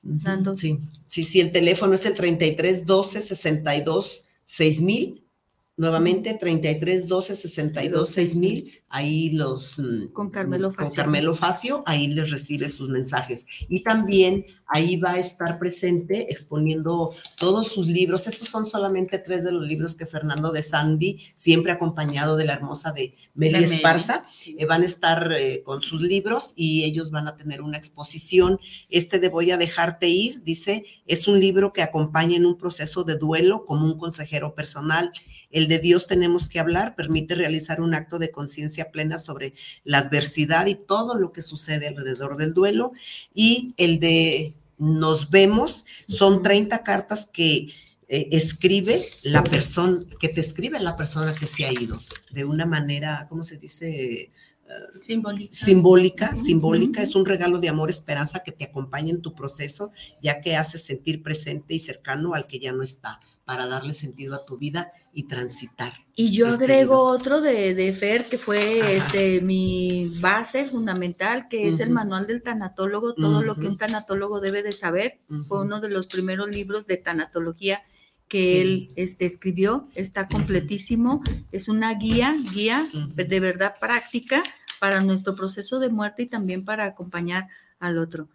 [0.02, 0.54] dando.
[0.54, 5.24] Sí, sí, sí, el teléfono es el 33 12 62 6000.
[5.78, 8.82] Nuevamente, 33 12 62 6000.
[8.88, 9.78] Ahí los.
[9.78, 10.96] mm, Con Carmelo Con Facio.
[10.96, 13.46] Carmelo Facio, ahí les recibe sus mensajes.
[13.68, 18.26] Y también ahí va a estar presente exponiendo todos sus libros.
[18.26, 22.54] Estos son solamente tres de los libros que Fernando de Sandy, siempre acompañado de la
[22.54, 27.28] hermosa de Meli, Esparza, eh, van a estar eh, con sus libros y ellos van
[27.28, 28.58] a tener una exposición.
[28.90, 33.04] Este de Voy a dejarte ir, dice, es un libro que acompaña en un proceso
[33.04, 35.12] de duelo como un consejero personal.
[35.50, 39.98] El de Dios tenemos que hablar permite realizar un acto de conciencia plena sobre la
[39.98, 42.92] adversidad y todo lo que sucede alrededor del duelo.
[43.34, 47.68] Y el de Nos vemos son 30 cartas que
[48.08, 52.64] eh, escribe la persona, que te escribe la persona que se ha ido, de una
[52.64, 54.30] manera, ¿cómo se dice?
[55.00, 55.54] Simbólica.
[55.54, 57.08] Simbólica, simbólica, ujú.
[57.08, 60.78] es un regalo de amor, esperanza que te acompaña en tu proceso, ya que hace
[60.78, 64.92] sentir presente y cercano al que ya no está, para darle sentido a tu vida
[65.10, 65.94] y transitar.
[66.14, 71.66] Y yo este agrego otro de, de Fer, que fue este, mi base fundamental, que
[71.66, 75.20] es el manual del tanatólogo, todo lo que un tanatólogo debe de saber.
[75.48, 77.80] Fue uno de los primeros libros de tanatología
[78.28, 78.58] que Sí.
[78.58, 84.42] él este, escribió, está completísimo, es una guía, guía de verdad práctica
[84.78, 87.48] para nuestro proceso de muerte y también para acompañar
[87.80, 88.28] al otro.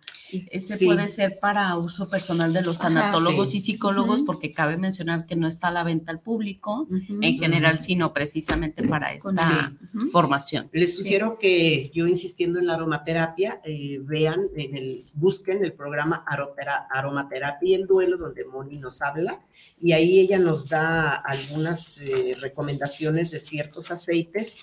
[0.52, 0.86] Ese Sí.
[0.86, 2.84] puede ser para uso personal de los Ajá.
[2.90, 3.58] tanatólogos Sí.
[3.58, 7.78] y psicólogos, porque cabe mencionar que no está a la venta al público en general,
[7.78, 10.00] sino precisamente para esta Sí.
[10.12, 10.70] formación.
[10.72, 16.24] Les sugiero que yo insistiendo en la aromaterapia, eh, vean, en el, busquen el programa
[16.26, 19.40] Arotera- Aromaterapia y el Duelo, donde Moni nos habla,
[19.80, 24.56] y ahí ella nos da algunas eh, recomendaciones de ciertos aceites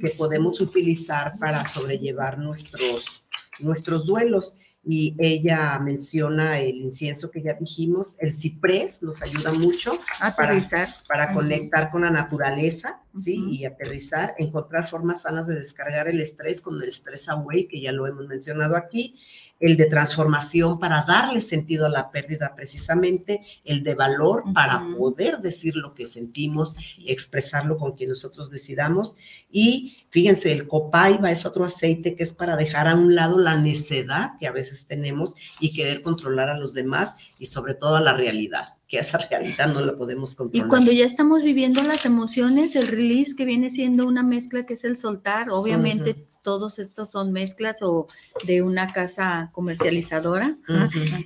[0.00, 3.24] que podemos utilizar para sobrellevar nuestros,
[3.60, 4.56] nuestros duelos.
[4.90, 10.88] Y ella menciona el incienso que ya dijimos, el ciprés nos ayuda mucho para, Aterrizar.
[11.08, 11.34] para Ujú.
[11.34, 13.44] conectar con la naturaleza, ¿sí?
[13.50, 17.92] Y aterrizar, encontrar formas sanas de descargar el estrés con el Stress Away, que ya
[17.92, 19.16] lo hemos mencionado aquí,
[19.60, 25.38] el de transformación para darle sentido a la pérdida precisamente, el de valor para poder
[25.38, 29.16] decir lo que sentimos, expresarlo con quien nosotros decidamos.
[29.50, 33.60] Y fíjense, el copaiba es otro aceite que es para dejar a un lado la
[33.60, 38.00] necedad que a veces tenemos y querer controlar a los demás y sobre todo a
[38.00, 40.68] la realidad, que esa realidad no la podemos Y controlar.
[40.68, 44.84] cuando ya estamos viviendo las emociones, el release que viene siendo una mezcla que es
[44.84, 46.28] el soltar, obviamente.
[46.48, 48.06] Todos estos son mezclas o
[48.46, 50.56] de una casa comercializadora.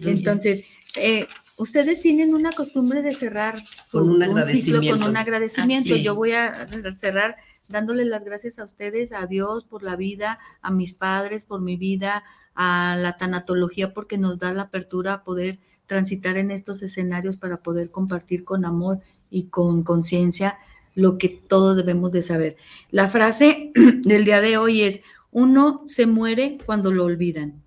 [0.01, 0.64] Entonces,
[0.97, 4.99] eh, ustedes tienen una costumbre de cerrar su- Con un ciclo agradecimiento.
[4.99, 5.95] con un agradecimiento.
[5.95, 6.66] Yo voy a
[6.97, 7.37] cerrar
[7.68, 11.77] dándole las gracias a ustedes, a Dios por la vida, a mis padres por mi
[11.77, 12.25] vida,
[12.57, 17.59] a la tanatología porque nos da la apertura a poder transitar en estos escenarios para
[17.59, 18.99] poder compartir con amor
[19.31, 20.59] y con conciencia
[20.95, 22.57] lo que todos debemos de saber.
[22.90, 23.72] La frase
[24.05, 27.62] del día de hoy es, uno se muere cuando lo olvidan.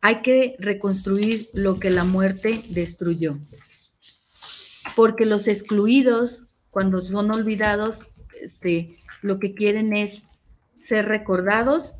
[0.00, 3.38] Hay que reconstruir lo que la muerte destruyó.
[4.94, 7.98] Porque los excluidos, cuando son olvidados,
[8.40, 10.22] este, lo que quieren es
[10.82, 11.96] ser recordados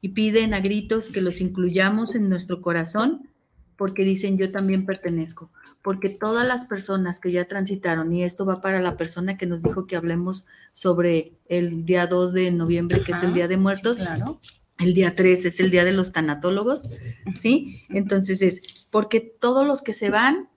[0.00, 3.28] y piden a gritos que los incluyamos en nuestro corazón
[3.76, 5.50] porque dicen yo también pertenezco,
[5.86, 9.62] porque todas las personas que ya transitaron, y esto va para la persona que nos
[9.62, 13.98] dijo que hablemos sobre el día 2 de noviembre, que es el Día de Muertos,
[13.98, 14.40] claro.
[14.80, 16.90] el día 3 es el Día de los Tanatólogos,
[17.38, 17.84] ¿sí?
[17.88, 20.48] Entonces es, porque todos los que se van,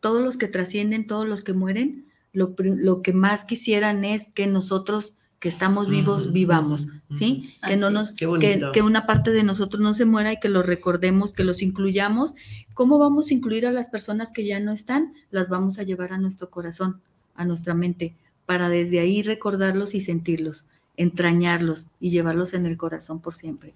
[0.00, 5.18] todos los que trascienden, todos los que mueren, lo que más quisieran es que nosotros
[5.44, 7.54] que estamos vivos vivamos, ¿sí?
[7.66, 11.34] Que no nos que, una parte de nosotros no se muera y que los recordemos,
[11.34, 12.34] que los incluyamos.
[12.72, 15.12] ¿Cómo vamos a incluir a las personas que ya no están?
[15.30, 17.02] Las vamos a llevar a nuestro corazón,
[17.34, 18.16] a nuestra mente,
[18.46, 20.64] para desde ahí recordarlos y sentirlos,
[20.96, 23.74] entrañarlos y llevarlos en el corazón por siempre.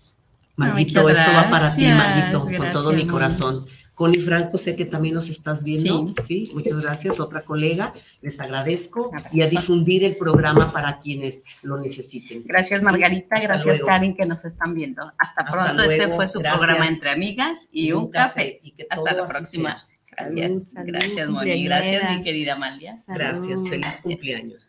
[0.56, 3.66] Maguito, esto va para ti, Maguito, con todo mi corazón.
[3.98, 7.92] Connie Franco, sé que también nos estás viendo, sí, muchas gracias, otra colega,
[8.22, 12.44] les agradezco y a difundir el programa para quienes lo necesiten.
[12.44, 13.86] Gracias Margarita, gracias luego.
[13.88, 15.02] Karen que nos están viendo.
[15.18, 16.60] Hasta, Hasta pronto, este fue su gracias.
[16.60, 18.60] programa entre amigas y, un café.
[18.62, 19.84] y que Hasta la próxima.
[20.04, 20.26] sea.
[20.28, 23.02] Gracias, Salud, salud, gracias Moni, gracias mi querida Amalia.
[23.08, 24.68] Gracias, feliz cumpleaños.